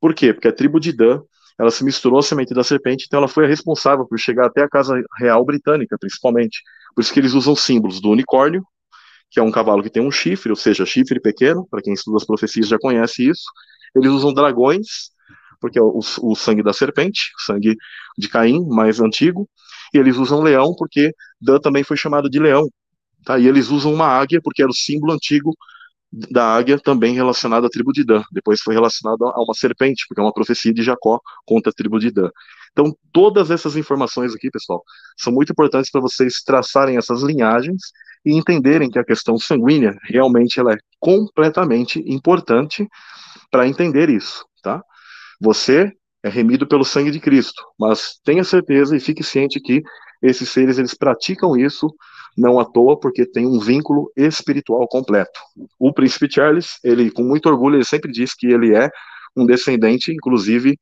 Por 0.00 0.14
quê? 0.14 0.32
Porque 0.32 0.48
a 0.48 0.52
tribo 0.52 0.78
de 0.78 0.92
Dan 0.92 1.20
ela 1.60 1.70
se 1.70 1.84
misturou 1.84 2.18
à 2.18 2.22
semente 2.22 2.54
da 2.54 2.64
serpente, 2.64 3.04
então 3.06 3.18
ela 3.18 3.28
foi 3.28 3.44
a 3.44 3.48
responsável 3.48 4.06
por 4.06 4.18
chegar 4.18 4.46
até 4.46 4.62
a 4.62 4.68
casa 4.68 4.98
real 5.18 5.44
britânica, 5.44 5.98
principalmente. 5.98 6.62
Por 6.94 7.02
isso 7.02 7.12
que 7.12 7.20
eles 7.20 7.34
usam 7.34 7.54
símbolos 7.54 8.00
do 8.00 8.08
unicórnio, 8.08 8.64
que 9.30 9.38
é 9.38 9.42
um 9.42 9.50
cavalo 9.50 9.82
que 9.82 9.90
tem 9.90 10.02
um 10.02 10.10
chifre, 10.10 10.48
ou 10.48 10.56
seja, 10.56 10.86
chifre 10.86 11.20
pequeno, 11.20 11.68
para 11.70 11.82
quem 11.82 11.92
estuda 11.92 12.16
as 12.16 12.24
profecias 12.24 12.66
já 12.66 12.78
conhece 12.78 13.28
isso. 13.28 13.44
Eles 13.94 14.10
usam 14.10 14.32
dragões, 14.32 15.10
porque 15.60 15.78
é 15.78 15.82
o, 15.82 16.00
o 16.22 16.34
sangue 16.34 16.62
da 16.62 16.72
serpente, 16.72 17.30
o 17.38 17.42
sangue 17.42 17.76
de 18.16 18.28
Caim, 18.30 18.66
mais 18.66 18.98
antigo. 18.98 19.46
E 19.92 19.98
eles 19.98 20.16
usam 20.16 20.40
leão, 20.40 20.74
porque 20.74 21.12
Dan 21.38 21.60
também 21.60 21.84
foi 21.84 21.98
chamado 21.98 22.30
de 22.30 22.38
leão. 22.38 22.66
Tá? 23.22 23.38
E 23.38 23.46
eles 23.46 23.68
usam 23.68 23.92
uma 23.92 24.06
águia, 24.06 24.40
porque 24.42 24.62
era 24.62 24.70
o 24.70 24.74
símbolo 24.74 25.12
antigo 25.12 25.54
da 26.12 26.54
águia 26.56 26.78
também 26.78 27.14
relacionada 27.14 27.66
à 27.66 27.70
tribo 27.70 27.92
de 27.92 28.04
Dan. 28.04 28.22
Depois 28.32 28.60
foi 28.60 28.74
relacionado 28.74 29.26
a 29.26 29.42
uma 29.42 29.54
serpente, 29.54 30.04
porque 30.08 30.20
é 30.20 30.24
uma 30.24 30.32
profecia 30.32 30.72
de 30.72 30.82
Jacó 30.82 31.20
contra 31.46 31.70
a 31.70 31.72
tribo 31.72 31.98
de 31.98 32.10
Dan. 32.10 32.30
Então, 32.72 32.96
todas 33.12 33.50
essas 33.50 33.76
informações 33.76 34.34
aqui, 34.34 34.50
pessoal, 34.50 34.82
são 35.16 35.32
muito 35.32 35.52
importantes 35.52 35.90
para 35.90 36.00
vocês 36.00 36.42
traçarem 36.44 36.96
essas 36.96 37.22
linhagens 37.22 37.92
e 38.24 38.36
entenderem 38.36 38.90
que 38.90 38.98
a 38.98 39.04
questão 39.04 39.38
sanguínea 39.38 39.96
realmente 40.04 40.58
ela 40.58 40.72
é 40.72 40.78
completamente 40.98 42.02
importante 42.06 42.88
para 43.50 43.66
entender 43.66 44.08
isso, 44.08 44.44
tá? 44.62 44.82
Você 45.40 45.92
é 46.22 46.28
remido 46.28 46.66
pelo 46.66 46.84
sangue 46.84 47.10
de 47.10 47.18
Cristo, 47.18 47.62
mas 47.78 48.20
tenha 48.24 48.44
certeza 48.44 48.96
e 48.96 49.00
fique 49.00 49.22
ciente 49.22 49.60
que 49.60 49.82
esses 50.22 50.50
seres 50.50 50.78
eles 50.78 50.94
praticam 50.94 51.56
isso 51.56 51.88
não 52.40 52.58
à 52.58 52.64
toa, 52.64 52.98
porque 52.98 53.26
tem 53.26 53.46
um 53.46 53.60
vínculo 53.60 54.10
espiritual 54.16 54.86
completo. 54.88 55.38
O 55.78 55.92
príncipe 55.92 56.32
Charles, 56.32 56.78
ele 56.82 57.10
com 57.10 57.22
muito 57.22 57.48
orgulho, 57.48 57.76
ele 57.76 57.84
sempre 57.84 58.10
diz 58.10 58.34
que 58.34 58.46
ele 58.46 58.74
é 58.74 58.90
um 59.36 59.46
descendente, 59.46 60.12
inclusive, 60.12 60.78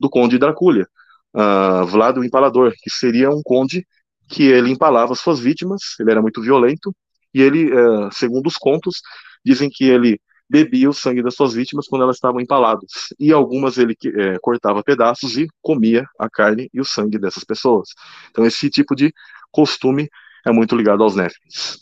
do 0.00 0.10
conde 0.10 0.38
Drácula, 0.38 0.86
uh, 1.34 1.86
Vlad 1.86 2.18
o 2.18 2.24
Empalador, 2.24 2.72
que 2.82 2.90
seria 2.90 3.30
um 3.30 3.42
conde 3.44 3.86
que 4.28 4.44
ele 4.44 4.70
empalava 4.70 5.14
suas 5.14 5.38
vítimas, 5.38 5.80
ele 6.00 6.10
era 6.10 6.22
muito 6.22 6.40
violento, 6.40 6.94
e 7.34 7.42
ele, 7.42 7.72
uh, 7.72 8.10
segundo 8.12 8.46
os 8.46 8.56
contos, 8.56 9.00
dizem 9.44 9.68
que 9.70 9.84
ele 9.84 10.18
bebia 10.48 10.90
o 10.90 10.92
sangue 10.92 11.22
das 11.22 11.34
suas 11.34 11.54
vítimas 11.54 11.86
quando 11.88 12.02
elas 12.02 12.16
estavam 12.16 12.40
empaladas, 12.40 12.90
e 13.18 13.32
algumas 13.32 13.78
ele 13.78 13.96
é, 14.04 14.38
cortava 14.38 14.82
pedaços 14.82 15.38
e 15.38 15.48
comia 15.62 16.04
a 16.18 16.28
carne 16.28 16.68
e 16.74 16.80
o 16.80 16.84
sangue 16.84 17.18
dessas 17.18 17.42
pessoas. 17.42 17.88
Então 18.30 18.44
esse 18.44 18.68
tipo 18.68 18.94
de 18.94 19.14
costume 19.50 20.10
é 20.46 20.52
muito 20.52 20.76
ligado 20.76 21.02
aos 21.02 21.14
Néfilins. 21.14 21.76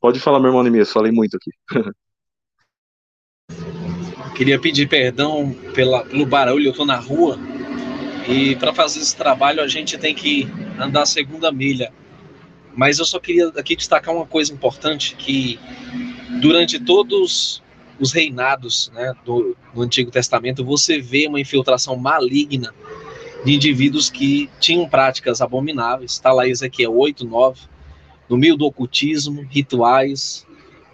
Pode 0.00 0.20
falar, 0.20 0.38
meu 0.38 0.48
irmão 0.48 0.62
Nemias, 0.62 0.92
falei 0.92 1.10
muito 1.10 1.36
aqui. 1.36 1.50
Queria 4.36 4.60
pedir 4.60 4.86
perdão 4.88 5.52
pela, 5.74 6.04
pelo 6.04 6.26
barulho, 6.26 6.66
eu 6.66 6.70
estou 6.70 6.84
na 6.84 6.96
rua 6.96 7.38
e 8.28 8.56
para 8.56 8.74
fazer 8.74 9.00
esse 9.00 9.16
trabalho 9.16 9.62
a 9.62 9.68
gente 9.68 9.96
tem 9.96 10.14
que 10.14 10.46
andar 10.78 11.02
a 11.02 11.06
segunda 11.06 11.50
milha. 11.50 11.92
Mas 12.74 12.98
eu 12.98 13.06
só 13.06 13.18
queria 13.18 13.48
aqui 13.48 13.74
destacar 13.74 14.14
uma 14.14 14.26
coisa 14.26 14.52
importante, 14.52 15.16
que 15.16 15.58
durante 16.40 16.78
todos 16.78 17.62
os 17.98 18.12
reinados 18.12 18.90
né, 18.92 19.14
do, 19.24 19.56
do 19.74 19.80
Antigo 19.80 20.10
Testamento, 20.10 20.62
você 20.62 21.00
vê 21.00 21.26
uma 21.26 21.40
infiltração 21.40 21.96
maligna 21.96 22.74
de 23.44 23.54
indivíduos 23.54 24.10
que 24.10 24.50
tinham 24.60 24.86
práticas 24.86 25.40
abomináveis. 25.40 26.12
Está 26.12 26.32
lá 26.32 26.46
Ezequiel 26.46 26.94
8, 26.94 27.24
9 27.24 27.60
no 28.28 28.36
meio 28.36 28.56
do 28.56 28.66
ocultismo, 28.66 29.46
rituais, 29.50 30.46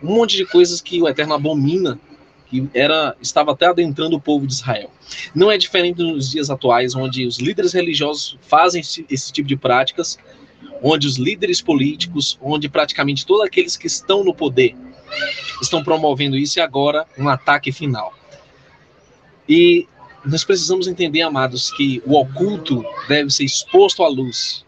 um 0.02 0.14
monte 0.14 0.36
de 0.36 0.44
coisas 0.46 0.80
que 0.80 1.00
o 1.00 1.08
Eterno 1.08 1.34
abomina, 1.34 1.98
que 2.46 2.68
era 2.74 3.16
estava 3.20 3.52
até 3.52 3.66
adentrando 3.66 4.16
o 4.16 4.20
povo 4.20 4.46
de 4.46 4.52
Israel. 4.52 4.90
Não 5.34 5.50
é 5.50 5.56
diferente 5.56 6.02
nos 6.02 6.30
dias 6.30 6.50
atuais, 6.50 6.94
onde 6.94 7.26
os 7.26 7.38
líderes 7.38 7.72
religiosos 7.72 8.38
fazem 8.42 8.82
esse, 9.08 9.32
tipo 9.32 9.48
de 9.48 9.56
práticas, 9.56 10.18
onde 10.82 11.06
os 11.06 11.16
líderes 11.16 11.62
políticos, 11.62 12.38
onde 12.42 12.68
praticamente 12.68 13.24
todos 13.24 13.44
aqueles 13.44 13.76
que 13.76 13.86
estão 13.86 14.22
no 14.22 14.34
poder 14.34 14.76
estão 15.60 15.82
promovendo 15.82 16.36
isso 16.36 16.58
e 16.58 16.62
agora 16.62 17.06
um 17.16 17.28
ataque 17.28 17.70
final. 17.70 18.12
E 19.48 19.86
nós 20.24 20.44
precisamos 20.44 20.86
entender, 20.86 21.22
amados, 21.22 21.70
que 21.72 22.02
o 22.06 22.18
oculto 22.18 22.84
deve 23.08 23.30
ser 23.30 23.44
exposto 23.44 24.02
à 24.02 24.08
luz, 24.08 24.64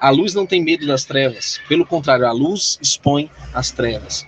a 0.00 0.08
luz 0.10 0.32
não 0.32 0.46
tem 0.46 0.62
medo 0.62 0.86
das 0.86 1.04
trevas, 1.04 1.60
pelo 1.68 1.84
contrário, 1.84 2.26
a 2.26 2.32
luz 2.32 2.78
expõe 2.80 3.30
as 3.52 3.70
trevas. 3.70 4.26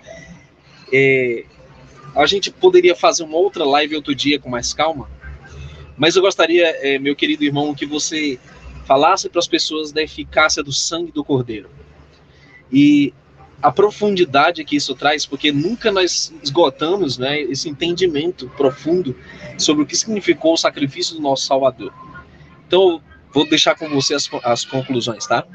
É, 0.93 1.45
a 2.15 2.27
gente 2.27 2.51
poderia 2.51 2.95
fazer 2.95 3.23
uma 3.23 3.39
outra 3.39 3.65
live 3.65 3.97
outro 3.97 4.15
dia 4.15 4.39
com 4.39 4.51
mais 4.51 4.75
calma, 4.75 5.09
mas 5.97 6.15
eu 6.15 6.23
gostaria, 6.23 6.67
é, 6.87 6.99
meu 6.99 7.17
querido 7.17 7.43
irmão, 7.43 7.75
que 7.75 7.87
você 7.87 8.39
falasse 8.85 9.31
para 9.31 9.39
as 9.39 9.49
pessoas 9.49 9.93
da 9.93 10.03
eficácia 10.03 10.63
do 10.63 10.73
sangue 10.73 11.11
do 11.11 11.25
Cordeiro 11.25 11.71
e 12.71 13.15
a 13.63 13.71
profundidade 13.71 14.65
que 14.65 14.77
isso 14.77 14.95
traz, 14.95 15.25
porque 15.25 15.53
nunca 15.53 15.93
nós 15.93 16.35
esgotamos 16.43 17.17
né, 17.17 17.41
esse 17.43 17.69
entendimento 17.69 18.51
profundo 18.57 19.17
sobre 19.57 19.85
o 19.85 19.87
que 19.87 19.97
significou 19.97 20.55
o 20.55 20.57
sacrifício 20.57 21.15
do 21.15 21.23
nosso 21.23 21.47
Salvador. 21.47 21.95
Então, 22.67 23.01
Vou 23.33 23.49
deixar 23.49 23.75
com 23.77 23.88
você 23.88 24.14
as, 24.14 24.29
as 24.45 24.64
conclusões, 24.64 25.27
tá? 25.27 25.47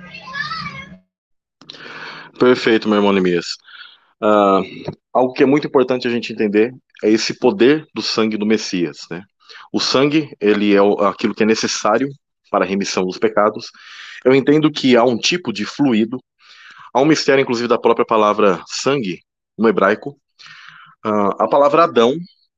Perfeito, 2.40 2.88
meu 2.88 2.98
irmão 2.98 3.14
Nemias. 3.14 3.58
Uh, 4.22 4.92
algo 5.14 5.34
que 5.34 5.44
é 5.44 5.46
muito 5.46 5.68
importante 5.68 6.08
a 6.08 6.12
gente 6.12 6.34
entender 6.34 6.74
é 7.04 7.10
esse 7.10 7.38
poder 7.38 7.86
do 7.94 8.02
sangue 8.02 8.38
do 8.38 8.46
Messias, 8.46 8.98
né? 9.12 9.24
O 9.72 9.80
sangue, 9.80 10.36
ele 10.40 10.76
é 10.76 10.80
aquilo 11.08 11.36
que 11.36 11.44
é 11.44 11.46
necessário 11.46 12.08
para 12.50 12.66
a 12.66 12.68
remissão 12.68 13.06
dos 13.06 13.18
pecados. 13.18 13.70
Eu 14.26 14.34
entendo 14.34 14.72
que 14.72 14.96
há 14.96 15.04
um 15.04 15.18
tipo 15.18 15.54
de 15.54 15.66
fluido, 15.66 16.20
há 16.94 17.02
um 17.02 17.06
mistério, 17.06 17.42
inclusive, 17.42 17.68
da 17.68 17.78
própria 17.78 18.06
palavra 18.06 18.62
sangue, 18.68 19.22
no 19.58 19.68
hebraico. 19.68 20.18
Uh, 21.06 21.34
a 21.40 21.48
palavra 21.48 21.84
Adão, 21.84 22.16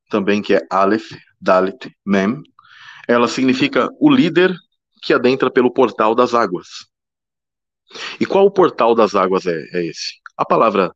também, 0.10 0.42
que 0.42 0.56
é 0.56 0.62
Aleph, 0.70 1.12
Dalit, 1.40 1.92
Mem, 2.06 2.42
ela 3.08 3.28
significa 3.28 3.90
o 4.00 4.10
líder 4.10 4.56
que 5.02 5.14
adentra 5.14 5.52
pelo 5.52 5.72
portal 5.72 6.14
das 6.16 6.34
águas. 6.34 6.68
E 8.20 8.26
qual 8.26 8.46
o 8.46 8.52
portal 8.52 8.94
das 8.94 9.16
águas 9.16 9.46
é, 9.46 9.66
é 9.74 9.86
esse? 9.86 10.14
A 10.38 10.46
palavra 10.46 10.94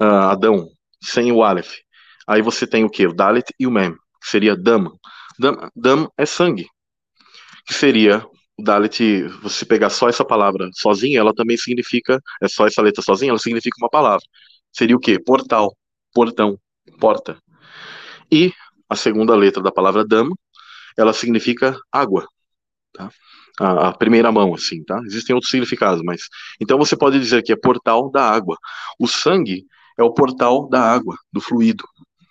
uh, 0.00 0.30
Adão, 0.30 0.68
sem 1.02 1.32
o 1.32 1.42
Aleph. 1.42 1.78
Aí 2.26 2.42
você 2.42 2.66
tem 2.66 2.84
o 2.84 2.90
que? 2.90 3.06
O 3.06 3.14
Dalit 3.14 3.52
e 3.58 3.66
o 3.66 3.70
Mem, 3.70 3.92
que 3.92 4.28
seria 4.28 4.56
Dam. 4.56 4.92
Dam, 5.38 5.70
Dam 5.74 6.08
é 6.16 6.26
sangue, 6.26 6.68
que 7.66 7.74
seria 7.74 8.24
o 8.58 8.62
Dalit, 8.62 9.22
você 9.42 9.64
pegar 9.64 9.90
só 9.90 10.08
essa 10.08 10.24
palavra 10.24 10.68
sozinha, 10.74 11.18
ela 11.18 11.34
também 11.34 11.56
significa, 11.56 12.20
é 12.42 12.48
só 12.48 12.66
essa 12.66 12.82
letra 12.82 13.02
sozinha, 13.02 13.30
ela 13.30 13.38
significa 13.38 13.76
uma 13.80 13.88
palavra. 13.88 14.24
Seria 14.72 14.96
o 14.96 15.00
que? 15.00 15.18
Portal, 15.18 15.74
portão, 16.12 16.58
porta. 17.00 17.38
E 18.30 18.52
a 18.88 18.94
segunda 18.94 19.34
letra 19.34 19.62
da 19.62 19.72
palavra 19.72 20.04
Dam 20.04 20.30
ela 20.96 21.12
significa 21.12 21.76
água, 21.90 22.26
tá? 23.00 23.10
A, 23.60 23.88
a, 23.88 23.92
primeira 23.92 24.32
mão, 24.32 24.54
assim, 24.54 24.82
tá? 24.84 25.00
Existem 25.04 25.34
outros 25.34 25.50
significados, 25.50 26.02
mas 26.02 26.22
então 26.60 26.78
você 26.78 26.96
pode 26.96 27.18
dizer 27.18 27.42
que 27.42 27.52
é 27.52 27.56
portal 27.56 28.10
da 28.10 28.22
água. 28.22 28.56
O 28.98 29.06
sangue 29.06 29.66
é 29.98 30.02
o 30.02 30.12
portal 30.12 30.68
da 30.68 30.80
água, 30.80 31.16
do 31.32 31.40
fluido. 31.40 31.84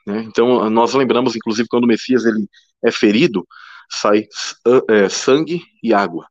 Né? 0.07 0.23
Então 0.27 0.69
nós 0.69 0.93
lembramos, 0.93 1.35
inclusive, 1.35 1.67
quando 1.69 1.83
o 1.83 1.87
Messias 1.87 2.25
ele 2.25 2.47
é 2.83 2.91
ferido, 2.91 3.45
sai 3.91 4.25
é, 4.89 5.09
sangue 5.09 5.61
e 5.83 5.93
água. 5.93 6.25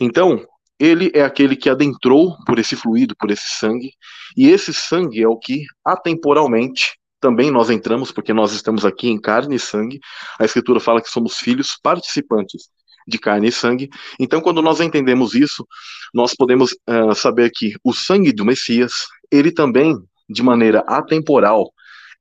Então 0.00 0.44
ele 0.78 1.12
é 1.14 1.22
aquele 1.22 1.54
que 1.54 1.68
adentrou 1.68 2.36
por 2.46 2.58
esse 2.58 2.74
fluido, 2.74 3.14
por 3.16 3.30
esse 3.30 3.48
sangue, 3.58 3.92
e 4.36 4.48
esse 4.48 4.72
sangue 4.72 5.22
é 5.22 5.28
o 5.28 5.36
que 5.36 5.64
atemporalmente 5.84 6.98
também 7.20 7.50
nós 7.50 7.68
entramos, 7.68 8.10
porque 8.10 8.32
nós 8.32 8.52
estamos 8.52 8.84
aqui 8.84 9.08
em 9.08 9.20
carne 9.20 9.56
e 9.56 9.58
sangue. 9.58 10.00
A 10.38 10.44
Escritura 10.44 10.80
fala 10.80 11.02
que 11.02 11.10
somos 11.10 11.36
filhos 11.36 11.78
participantes 11.82 12.70
de 13.06 13.18
carne 13.18 13.48
e 13.48 13.52
sangue. 13.52 13.88
Então, 14.18 14.40
quando 14.40 14.62
nós 14.62 14.80
entendemos 14.80 15.34
isso, 15.34 15.66
nós 16.12 16.34
podemos 16.34 16.72
uh, 16.72 17.14
saber 17.14 17.50
que 17.50 17.74
o 17.82 17.92
sangue 17.92 18.32
do 18.32 18.44
Messias, 18.44 18.92
ele 19.30 19.52
também, 19.52 19.96
de 20.28 20.42
maneira 20.42 20.80
atemporal, 20.86 21.72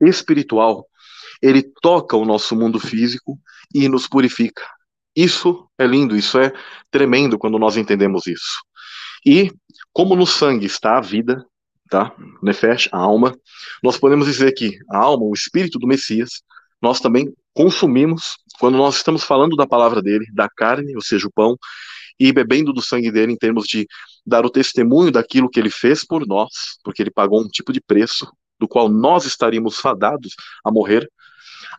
espiritual, 0.02 0.86
ele 1.42 1.64
toca 1.82 2.16
o 2.18 2.26
nosso 2.26 2.56
mundo 2.56 2.80
físico 2.80 3.40
e 3.74 3.88
nos 3.88 4.08
purifica. 4.08 4.64
Isso 5.16 5.68
é 5.78 5.86
lindo, 5.86 6.16
isso 6.16 6.38
é 6.40 6.54
tremendo 6.92 7.38
quando 7.38 7.60
nós 7.60 7.78
entendemos 7.78 8.28
isso. 8.28 8.62
E 9.26 9.52
como 9.92 10.16
no 10.16 10.26
sangue 10.26 10.66
está 10.66 10.98
a 10.98 11.02
vida, 11.02 11.46
tá? 11.90 12.14
Nefesh, 12.42 12.88
a 12.92 12.98
alma, 12.98 13.36
nós 13.84 13.98
podemos 13.98 14.28
dizer 14.28 14.54
que 14.54 14.78
a 14.90 14.98
alma, 14.98 15.26
o 15.26 15.34
espírito 15.34 15.80
do 15.80 15.88
Messias, 15.88 16.42
nós 16.82 17.00
também 17.02 17.34
consumimos 17.54 18.38
quando 18.60 18.78
nós 18.78 18.98
estamos 18.98 19.24
falando 19.24 19.56
da 19.56 19.66
palavra 19.66 20.02
dele, 20.02 20.26
da 20.34 20.50
carne, 20.50 20.96
ou 20.96 21.02
seja, 21.02 21.28
o 21.28 21.32
pão, 21.32 21.58
e 22.20 22.32
bebendo 22.34 22.74
do 22.74 22.82
sangue 22.82 23.12
dele 23.12 23.32
em 23.32 23.38
termos 23.38 23.66
de 23.66 23.88
dar 24.26 24.46
o 24.46 24.50
testemunho 24.50 25.12
daquilo 25.12 25.50
que 25.50 25.60
ele 25.60 25.70
fez 25.70 26.06
por 26.06 26.28
nós, 26.28 26.78
porque 26.84 27.02
ele 27.02 27.12
pagou 27.12 27.42
um 27.42 27.48
tipo 27.48 27.72
de 27.72 27.80
preço 27.80 28.30
do 28.60 28.68
qual 28.68 28.90
nós 28.90 29.26
estaríamos 29.26 29.80
fadados 29.80 30.36
a 30.66 30.72
morrer, 30.72 31.10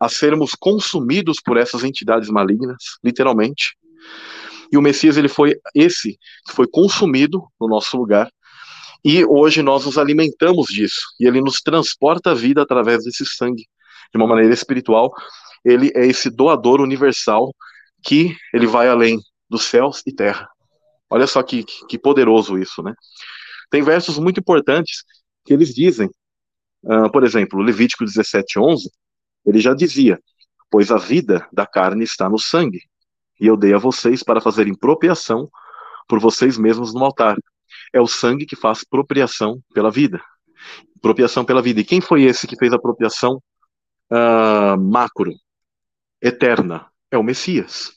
a 0.01 0.09
sermos 0.09 0.53
consumidos 0.59 1.37
por 1.45 1.59
essas 1.59 1.85
entidades 1.85 2.31
malignas, 2.31 2.83
literalmente. 3.05 3.77
E 4.73 4.79
o 4.79 4.83
Messias 4.83 5.16
ele 5.19 5.29
foi 5.29 5.57
esse 5.75 6.19
que 6.47 6.55
foi 6.55 6.66
consumido 6.66 7.45
no 7.61 7.69
nosso 7.69 7.97
lugar 7.97 8.31
e 9.05 9.25
hoje 9.25 9.62
nós 9.62 9.87
nos 9.87 9.97
alimentamos 9.97 10.66
disso, 10.66 11.01
e 11.19 11.27
ele 11.27 11.40
nos 11.40 11.61
transporta 11.61 12.33
a 12.33 12.35
vida 12.35 12.62
através 12.62 13.05
desse 13.05 13.25
sangue, 13.25 13.66
de 14.12 14.16
uma 14.16 14.27
maneira 14.27 14.53
espiritual. 14.53 15.11
Ele 15.64 15.90
é 15.94 16.07
esse 16.07 16.31
doador 16.31 16.81
universal 16.81 17.55
que 18.03 18.37
ele 18.53 18.66
vai 18.66 18.88
além 18.88 19.20
dos 19.49 19.64
céus 19.64 20.03
e 20.07 20.12
terra. 20.12 20.49
Olha 21.09 21.27
só 21.27 21.42
que, 21.42 21.64
que 21.64 21.99
poderoso 21.99 22.57
isso, 22.59 22.83
né? 22.83 22.94
Tem 23.70 23.83
versos 23.83 24.18
muito 24.18 24.40
importantes 24.40 25.05
que 25.44 25.53
eles 25.53 25.75
dizem, 25.75 26.09
uh, 26.85 27.11
por 27.11 27.25
exemplo, 27.25 27.61
Levítico 27.61 28.05
17, 28.05 28.59
11, 28.59 28.90
ele 29.44 29.61
já 29.61 29.75
dizia: 29.75 30.18
Pois 30.70 30.90
a 30.90 30.96
vida 30.96 31.46
da 31.53 31.66
carne 31.66 32.05
está 32.05 32.29
no 32.29 32.38
sangue, 32.38 32.81
e 33.40 33.46
eu 33.46 33.57
dei 33.57 33.75
a 33.75 33.79
vocês 33.79 34.23
para 34.23 34.40
fazerem 34.40 34.75
propiação 34.75 35.49
por 36.09 36.18
vocês 36.18 36.59
mesmos 36.59 36.92
no 36.94 37.05
altar 37.05 37.37
é 37.92 38.01
o 38.01 38.07
sangue 38.07 38.46
que 38.46 38.57
faz 38.57 38.85
propriação 38.85 39.61
pela 39.73 39.90
vida. 39.90 40.20
Propriação 41.01 41.44
pela 41.44 41.62
vida. 41.62 41.81
E 41.81 41.85
quem 41.85 42.01
foi 42.01 42.25
esse 42.25 42.46
que 42.46 42.57
fez 42.57 42.73
a 42.73 42.79
propriação 42.79 43.40
uh, 44.12 44.79
macro, 44.79 45.33
eterna? 46.23 46.87
É 47.11 47.19
o 47.19 47.23
Messias. 47.23 47.93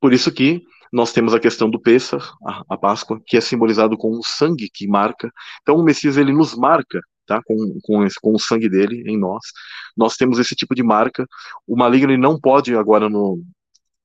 Por 0.00 0.12
isso 0.12 0.32
que 0.32 0.62
nós 0.92 1.12
temos 1.12 1.32
a 1.32 1.40
questão 1.40 1.70
do 1.70 1.80
Pêssar, 1.80 2.32
a, 2.46 2.62
a, 2.68 2.76
Páscoa, 2.76 3.20
que 3.24 3.36
é 3.36 3.40
simbolizado 3.40 3.96
com 3.96 4.10
o 4.10 4.22
sangue 4.22 4.68
que 4.72 4.86
marca. 4.86 5.32
Então 5.62 5.76
o 5.76 5.82
Messias 5.82 6.16
ele 6.16 6.32
nos 6.32 6.54
marca, 6.54 7.00
tá? 7.26 7.40
Com, 7.44 7.78
com, 7.82 8.04
esse, 8.04 8.20
com 8.20 8.34
o 8.34 8.38
sangue 8.38 8.68
dele 8.68 9.02
em 9.06 9.18
nós. 9.18 9.42
Nós 9.96 10.16
temos 10.16 10.38
esse 10.38 10.54
tipo 10.54 10.74
de 10.74 10.82
marca. 10.82 11.26
O 11.66 11.76
maligno 11.76 12.16
não 12.18 12.38
pode 12.38 12.74
agora 12.76 13.08
no, 13.08 13.42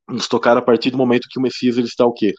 nos 0.08 0.28
tocar 0.28 0.56
a 0.56 0.62
partir 0.62 0.92
do 0.92 0.98
momento 0.98 1.28
que 1.30 1.40
o 1.40 1.42
Messias 1.42 1.78
ele 1.78 1.88
está 1.88 2.06
o 2.06 2.14
quê? 2.14 2.34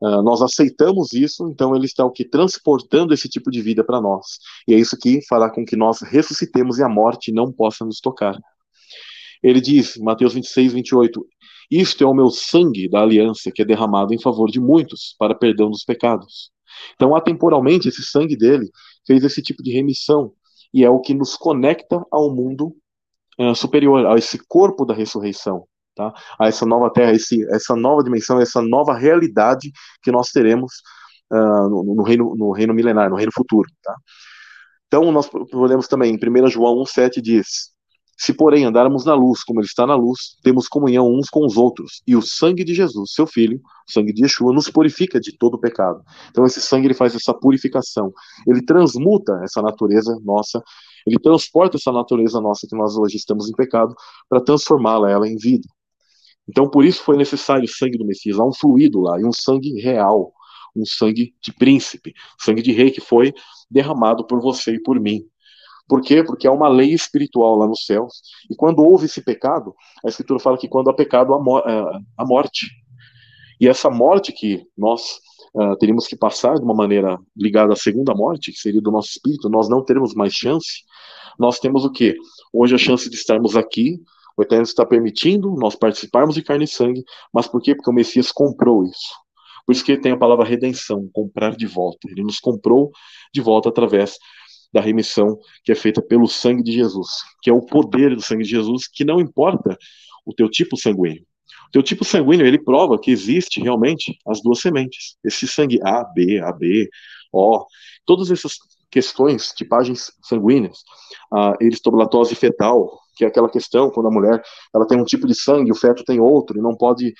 Uh, 0.00 0.22
nós 0.22 0.42
aceitamos 0.42 1.12
isso, 1.12 1.48
então 1.48 1.76
ele 1.76 1.86
está 1.86 2.04
o 2.04 2.10
que 2.10 2.24
transportando 2.24 3.14
esse 3.14 3.28
tipo 3.28 3.50
de 3.50 3.62
vida 3.62 3.84
para 3.84 4.00
nós. 4.00 4.38
E 4.66 4.74
é 4.74 4.78
isso 4.78 4.96
que 4.98 5.20
fará 5.28 5.48
com 5.50 5.64
que 5.64 5.76
nós 5.76 6.00
ressuscitemos 6.00 6.78
e 6.78 6.82
a 6.82 6.88
morte 6.88 7.30
não 7.30 7.52
possa 7.52 7.84
nos 7.84 8.00
tocar. 8.00 8.36
Ele 9.42 9.60
diz, 9.60 9.96
Mateus 9.96 10.34
26, 10.34 10.72
28, 10.72 11.26
isto 11.70 12.04
é 12.04 12.06
o 12.06 12.14
meu 12.14 12.30
sangue 12.30 12.88
da 12.88 13.00
aliança 13.00 13.50
que 13.52 13.62
é 13.62 13.64
derramado 13.64 14.14
em 14.14 14.20
favor 14.20 14.50
de 14.50 14.60
muitos 14.60 15.14
para 15.18 15.34
perdão 15.34 15.70
dos 15.70 15.84
pecados. 15.84 16.50
Então, 16.94 17.14
atemporalmente, 17.14 17.88
esse 17.88 18.02
sangue 18.02 18.36
dele 18.36 18.70
fez 19.06 19.24
esse 19.24 19.42
tipo 19.42 19.62
de 19.62 19.72
remissão 19.72 20.32
e 20.72 20.84
é 20.84 20.90
o 20.90 21.00
que 21.00 21.14
nos 21.14 21.36
conecta 21.36 22.04
ao 22.10 22.34
mundo 22.34 22.74
uh, 23.38 23.54
superior, 23.54 24.06
a 24.06 24.16
esse 24.16 24.38
corpo 24.46 24.84
da 24.84 24.94
ressurreição 24.94 25.66
tá? 25.94 26.12
a 26.38 26.48
essa 26.48 26.64
nova 26.66 26.90
terra, 26.90 27.12
esse, 27.12 27.46
essa 27.52 27.74
nova 27.76 28.02
dimensão, 28.02 28.40
essa 28.40 28.62
nova 28.62 28.94
realidade 28.94 29.70
que 30.02 30.10
nós 30.10 30.28
teremos 30.28 30.72
uh, 31.32 31.68
no, 31.68 31.94
no, 31.96 32.02
reino, 32.02 32.34
no 32.36 32.52
reino 32.52 32.74
milenar, 32.74 33.10
no 33.10 33.16
reino 33.16 33.32
futuro. 33.32 33.68
Tá? 33.82 33.94
Então, 34.86 35.10
nós 35.10 35.28
podemos 35.28 35.88
também, 35.88 36.14
em 36.14 36.44
1 36.44 36.48
João 36.48 36.76
1,7 36.82 37.20
diz: 37.20 37.72
Se, 38.16 38.32
porém, 38.32 38.64
andarmos 38.64 39.04
na 39.04 39.14
luz, 39.14 39.42
como 39.42 39.60
Ele 39.60 39.66
está 39.66 39.86
na 39.86 39.94
luz, 39.94 40.36
temos 40.42 40.68
comunhão 40.68 41.12
uns 41.12 41.28
com 41.28 41.44
os 41.44 41.56
outros, 41.56 42.02
e 42.06 42.14
o 42.14 42.22
sangue 42.22 42.62
de 42.62 42.74
Jesus, 42.74 43.12
seu 43.14 43.26
Filho, 43.26 43.60
o 43.88 43.92
sangue 43.92 44.12
de 44.12 44.22
Yeshua, 44.22 44.52
nos 44.52 44.70
purifica 44.70 45.18
de 45.18 45.36
todo 45.36 45.58
pecado. 45.58 46.02
Então, 46.30 46.44
esse 46.44 46.60
sangue 46.60 46.86
ele 46.86 46.94
faz 46.94 47.14
essa 47.14 47.34
purificação, 47.34 48.12
ele 48.46 48.62
transmuta 48.64 49.40
essa 49.42 49.60
natureza 49.62 50.18
nossa, 50.22 50.62
ele 51.06 51.18
transporta 51.18 51.76
essa 51.76 51.90
natureza 51.90 52.40
nossa 52.40 52.66
que 52.68 52.76
nós 52.76 52.96
hoje 52.96 53.16
estamos 53.16 53.48
em 53.48 53.52
pecado, 53.52 53.94
para 54.28 54.40
transformá-la 54.40 55.10
ela 55.10 55.28
em 55.28 55.36
vida. 55.36 55.66
Então, 56.48 56.68
por 56.68 56.84
isso 56.84 57.02
foi 57.02 57.16
necessário 57.16 57.64
o 57.64 57.68
sangue 57.68 57.98
do 57.98 58.04
Messias. 58.04 58.38
Há 58.38 58.44
um 58.44 58.52
fluido 58.52 59.00
lá, 59.00 59.20
e 59.20 59.24
um 59.24 59.32
sangue 59.32 59.80
real, 59.80 60.32
um 60.76 60.84
sangue 60.84 61.34
de 61.42 61.52
príncipe, 61.52 62.14
sangue 62.38 62.62
de 62.62 62.72
rei 62.72 62.90
que 62.90 63.00
foi 63.00 63.32
derramado 63.70 64.26
por 64.26 64.40
você 64.40 64.74
e 64.74 64.82
por 64.82 65.00
mim. 65.00 65.24
Por 65.92 66.00
quê? 66.00 66.24
Porque 66.24 66.46
há 66.46 66.50
uma 66.50 66.68
lei 66.68 66.94
espiritual 66.94 67.54
lá 67.54 67.66
nos 67.66 67.84
céus. 67.84 68.22
E 68.50 68.56
quando 68.56 68.82
houve 68.82 69.04
esse 69.04 69.20
pecado, 69.20 69.74
a 70.02 70.08
Escritura 70.08 70.40
fala 70.40 70.56
que 70.56 70.66
quando 70.66 70.88
há 70.88 70.94
pecado, 70.94 71.34
há, 71.34 72.24
morte. 72.24 72.66
E 73.60 73.68
essa 73.68 73.90
morte 73.90 74.32
que 74.32 74.64
nós 74.74 75.20
uh, 75.54 75.76
teríamos 75.76 76.06
que 76.06 76.16
passar 76.16 76.54
de 76.54 76.64
uma 76.64 76.72
maneira 76.72 77.18
ligada 77.36 77.74
à 77.74 77.76
segunda 77.76 78.14
morte, 78.14 78.52
que 78.52 78.58
seria 78.58 78.80
do 78.80 78.90
nosso 78.90 79.10
espírito, 79.10 79.50
nós 79.50 79.68
não 79.68 79.84
teremos 79.84 80.14
mais 80.14 80.32
chance. 80.32 80.82
Nós 81.38 81.58
temos 81.58 81.84
o 81.84 81.92
quê? 81.92 82.16
Hoje 82.54 82.74
a 82.74 82.78
chance 82.78 83.10
de 83.10 83.16
estarmos 83.16 83.54
aqui, 83.54 84.00
o 84.34 84.42
Eterno 84.42 84.64
está 84.64 84.86
permitindo 84.86 85.54
nós 85.56 85.76
participarmos 85.76 86.34
de 86.34 86.42
carne 86.42 86.64
e 86.64 86.68
sangue, 86.68 87.04
mas 87.34 87.46
por 87.46 87.60
quê? 87.60 87.74
Porque 87.74 87.90
o 87.90 87.92
Messias 87.92 88.32
comprou 88.32 88.82
isso. 88.84 89.12
Por 89.66 89.72
isso 89.72 89.84
que 89.84 89.96
tem 89.98 90.12
a 90.12 90.16
palavra 90.16 90.46
redenção, 90.46 91.06
comprar 91.12 91.54
de 91.54 91.66
volta. 91.66 92.08
Ele 92.10 92.22
nos 92.22 92.38
comprou 92.38 92.90
de 93.32 93.42
volta 93.42 93.68
através 93.68 94.16
da 94.72 94.80
remissão 94.80 95.38
que 95.64 95.70
é 95.70 95.74
feita 95.74 96.00
pelo 96.00 96.26
sangue 96.26 96.62
de 96.62 96.72
Jesus, 96.72 97.08
que 97.42 97.50
é 97.50 97.52
o 97.52 97.60
poder 97.60 98.14
do 98.14 98.22
sangue 98.22 98.44
de 98.44 98.50
Jesus, 98.50 98.88
que 98.88 99.04
não 99.04 99.20
importa 99.20 99.76
o 100.24 100.32
teu 100.32 100.48
tipo 100.48 100.76
sanguíneo. 100.76 101.24
O 101.68 101.70
teu 101.72 101.82
tipo 101.82 102.04
sanguíneo, 102.04 102.46
ele 102.46 102.58
prova 102.58 102.98
que 102.98 103.10
existe 103.10 103.60
realmente 103.60 104.16
as 104.26 104.40
duas 104.42 104.60
sementes. 104.60 105.16
Esse 105.24 105.46
sangue 105.46 105.80
A, 105.82 106.04
B, 106.04 106.40
AB, 106.40 106.88
O, 107.32 107.64
todas 108.04 108.30
essas 108.30 108.56
questões, 108.90 109.52
tipagens 109.52 110.12
sanguíneas, 110.22 110.78
a 111.32 111.54
eristoblatose 111.60 112.34
fetal, 112.34 113.00
que 113.16 113.24
é 113.24 113.28
aquela 113.28 113.48
questão 113.48 113.90
quando 113.90 114.08
a 114.08 114.10
mulher 114.10 114.42
ela 114.74 114.86
tem 114.86 115.00
um 115.00 115.04
tipo 115.04 115.26
de 115.26 115.34
sangue, 115.34 115.72
o 115.72 115.74
feto 115.74 116.04
tem 116.04 116.20
outro, 116.20 116.58
e 116.58 116.62
não 116.62 116.76
pode 116.76 117.14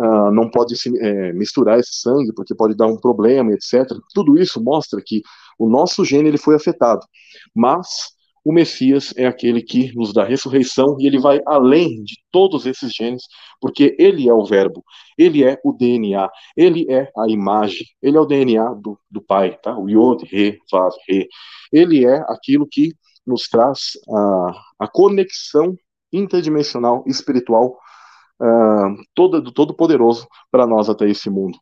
uh, 0.00 0.30
não 0.32 0.50
pode 0.50 0.76
se, 0.76 0.90
é, 1.00 1.32
misturar 1.32 1.78
esse 1.78 2.00
sangue 2.00 2.32
porque 2.34 2.54
pode 2.54 2.76
dar 2.76 2.86
um 2.86 2.96
problema, 2.96 3.52
etc. 3.52 3.86
Tudo 4.14 4.38
isso 4.38 4.62
mostra 4.62 5.00
que 5.04 5.22
o 5.58 5.68
nosso 5.68 6.04
gene 6.04 6.28
ele 6.28 6.38
foi 6.38 6.54
afetado, 6.54 7.00
mas 7.54 8.12
o 8.44 8.52
Messias 8.52 9.14
é 9.16 9.26
aquele 9.26 9.62
que 9.62 9.94
nos 9.94 10.12
dá 10.12 10.24
ressurreição 10.24 10.96
e 10.98 11.06
ele 11.06 11.18
vai 11.18 11.40
além 11.46 12.02
de 12.02 12.16
todos 12.30 12.66
esses 12.66 12.92
genes, 12.92 13.22
porque 13.60 13.94
ele 13.98 14.28
é 14.28 14.34
o 14.34 14.44
Verbo, 14.44 14.84
ele 15.16 15.44
é 15.44 15.60
o 15.64 15.72
DNA, 15.72 16.28
ele 16.56 16.86
é 16.90 17.10
a 17.16 17.28
imagem, 17.28 17.86
ele 18.02 18.16
é 18.16 18.20
o 18.20 18.26
DNA 18.26 18.74
do, 18.74 18.98
do 19.08 19.22
Pai, 19.22 19.56
tá? 19.62 19.78
O 19.78 19.88
Yod, 19.88 20.24
Re, 20.24 20.58
Vav, 20.70 20.92
Re. 21.08 21.28
Ele 21.72 22.04
é 22.04 22.16
aquilo 22.28 22.66
que 22.68 22.92
nos 23.24 23.48
traz 23.48 23.92
a, 24.12 24.52
a 24.80 24.88
conexão 24.88 25.76
interdimensional, 26.12 27.04
espiritual, 27.06 27.78
uh, 28.42 29.40
do 29.40 29.52
Todo-Poderoso 29.52 30.26
para 30.50 30.66
nós 30.66 30.88
até 30.88 31.08
esse 31.08 31.30
mundo. 31.30 31.58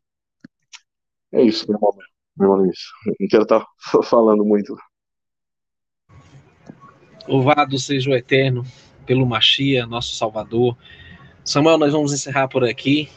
É 1.33 1.43
isso, 1.43 1.66
meu 1.68 1.76
irmão. 1.76 1.93
Meu 2.37 2.47
irmão 2.47 2.64
Luiz. 2.64 2.78
Não 3.20 3.28
quero 3.28 3.43
estar 3.43 3.64
falando 4.05 4.45
muito. 4.45 4.76
Louvado 7.28 7.78
seja 7.78 8.11
o 8.11 8.14
Eterno 8.14 8.64
pelo 9.07 9.26
Machia, 9.26 9.87
nosso 9.87 10.14
Salvador. 10.14 10.76
Samuel, 11.45 11.78
nós 11.78 11.93
vamos 11.93 12.12
encerrar 12.12 12.49
por 12.49 12.64
aqui, 12.64 13.09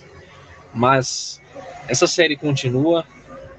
mas 0.74 1.41
essa 1.88 2.05
série 2.05 2.36
continua. 2.36 3.05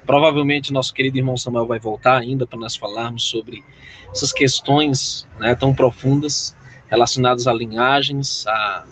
Provavelmente 0.05 0.71
nosso 0.71 0.93
querido 0.93 1.17
irmão 1.17 1.35
Samuel 1.35 1.65
vai 1.65 1.79
voltar 1.79 2.17
ainda 2.17 2.45
para 2.45 2.59
nós 2.59 2.75
falarmos 2.75 3.23
sobre 3.23 3.63
essas 4.11 4.31
questões 4.31 5.27
né, 5.39 5.55
tão 5.55 5.73
profundas 5.73 6.55
relacionadas 6.87 7.47
a 7.47 7.53
linhagens, 7.53 8.45
a 8.47 8.85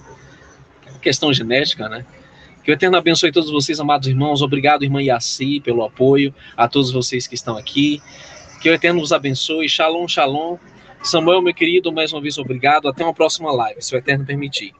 questão 1.04 1.32
genética, 1.34 1.88
né? 1.88 2.06
Que 2.64 2.72
o 2.72 2.74
Eterno 2.74 2.96
abençoe 2.96 3.32
todos 3.32 3.52
vocês, 3.52 3.80
amados 3.80 4.08
irmãos. 4.08 4.42
Obrigado, 4.42 4.84
irmã 4.84 5.04
Yaci, 5.04 5.60
pelo 5.60 5.84
apoio, 5.84 6.34
a 6.56 6.68
todos 6.68 6.92
vocês 6.92 7.28
que 7.28 7.36
estão 7.36 7.58
aqui. 7.58 8.02
Que 8.62 8.70
o 8.70 8.74
Eterno 8.74 9.02
vos 9.02 9.12
abençoe. 9.12 9.68
Shalom, 9.68 10.08
shalom. 10.08 10.58
Samuel, 11.04 11.42
meu 11.42 11.54
querido, 11.54 11.92
mais 11.92 12.14
uma 12.14 12.22
vez 12.22 12.38
obrigado. 12.38 12.88
Até 12.88 13.04
uma 13.04 13.14
próxima 13.14 13.52
live, 13.52 13.82
se 13.82 13.94
o 13.94 13.98
Eterno 13.98 14.26
permitir. 14.26 14.72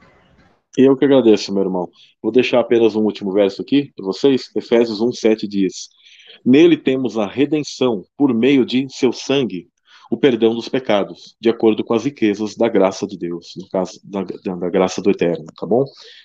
Eu 0.76 0.96
que 0.96 1.04
agradeço, 1.04 1.52
meu 1.52 1.62
irmão. 1.62 1.88
Vou 2.22 2.32
deixar 2.32 2.60
apenas 2.60 2.96
um 2.96 3.02
último 3.02 3.30
verso 3.30 3.60
aqui 3.60 3.92
para 3.94 4.06
vocês. 4.06 4.50
Efésios 4.56 5.02
1, 5.02 5.12
7 5.12 5.46
diz: 5.46 5.88
Nele 6.44 6.78
temos 6.78 7.18
a 7.18 7.26
redenção 7.26 8.02
por 8.16 8.32
meio 8.32 8.64
de 8.64 8.86
seu 8.88 9.12
sangue, 9.12 9.68
o 10.10 10.16
perdão 10.16 10.54
dos 10.54 10.68
pecados, 10.68 11.36
de 11.40 11.48
acordo 11.48 11.84
com 11.84 11.94
as 11.94 12.04
riquezas 12.04 12.54
da 12.54 12.68
graça 12.68 13.06
de 13.06 13.16
Deus, 13.18 13.52
no 13.56 13.68
caso 13.68 14.00
da, 14.04 14.22
da, 14.22 14.70
graça 14.70 15.00
do 15.00 15.10
Eterno, 15.10 15.46
tá 15.56 15.66
bom? 15.66 15.84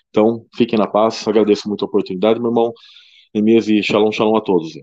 Então, 0.10 0.46
fiquem 0.56 0.78
na 0.78 0.88
paz. 0.88 1.28
Agradeço 1.28 1.68
muito 1.68 1.86
a 1.86 1.88
oportunidade, 1.88 2.40
meu 2.40 2.50
irmão. 2.50 2.74
Emias 3.34 3.68
e 3.68 3.82
shalom, 3.84 4.12
shalom 4.12 4.36
a 4.36 4.42
todos. 4.42 4.74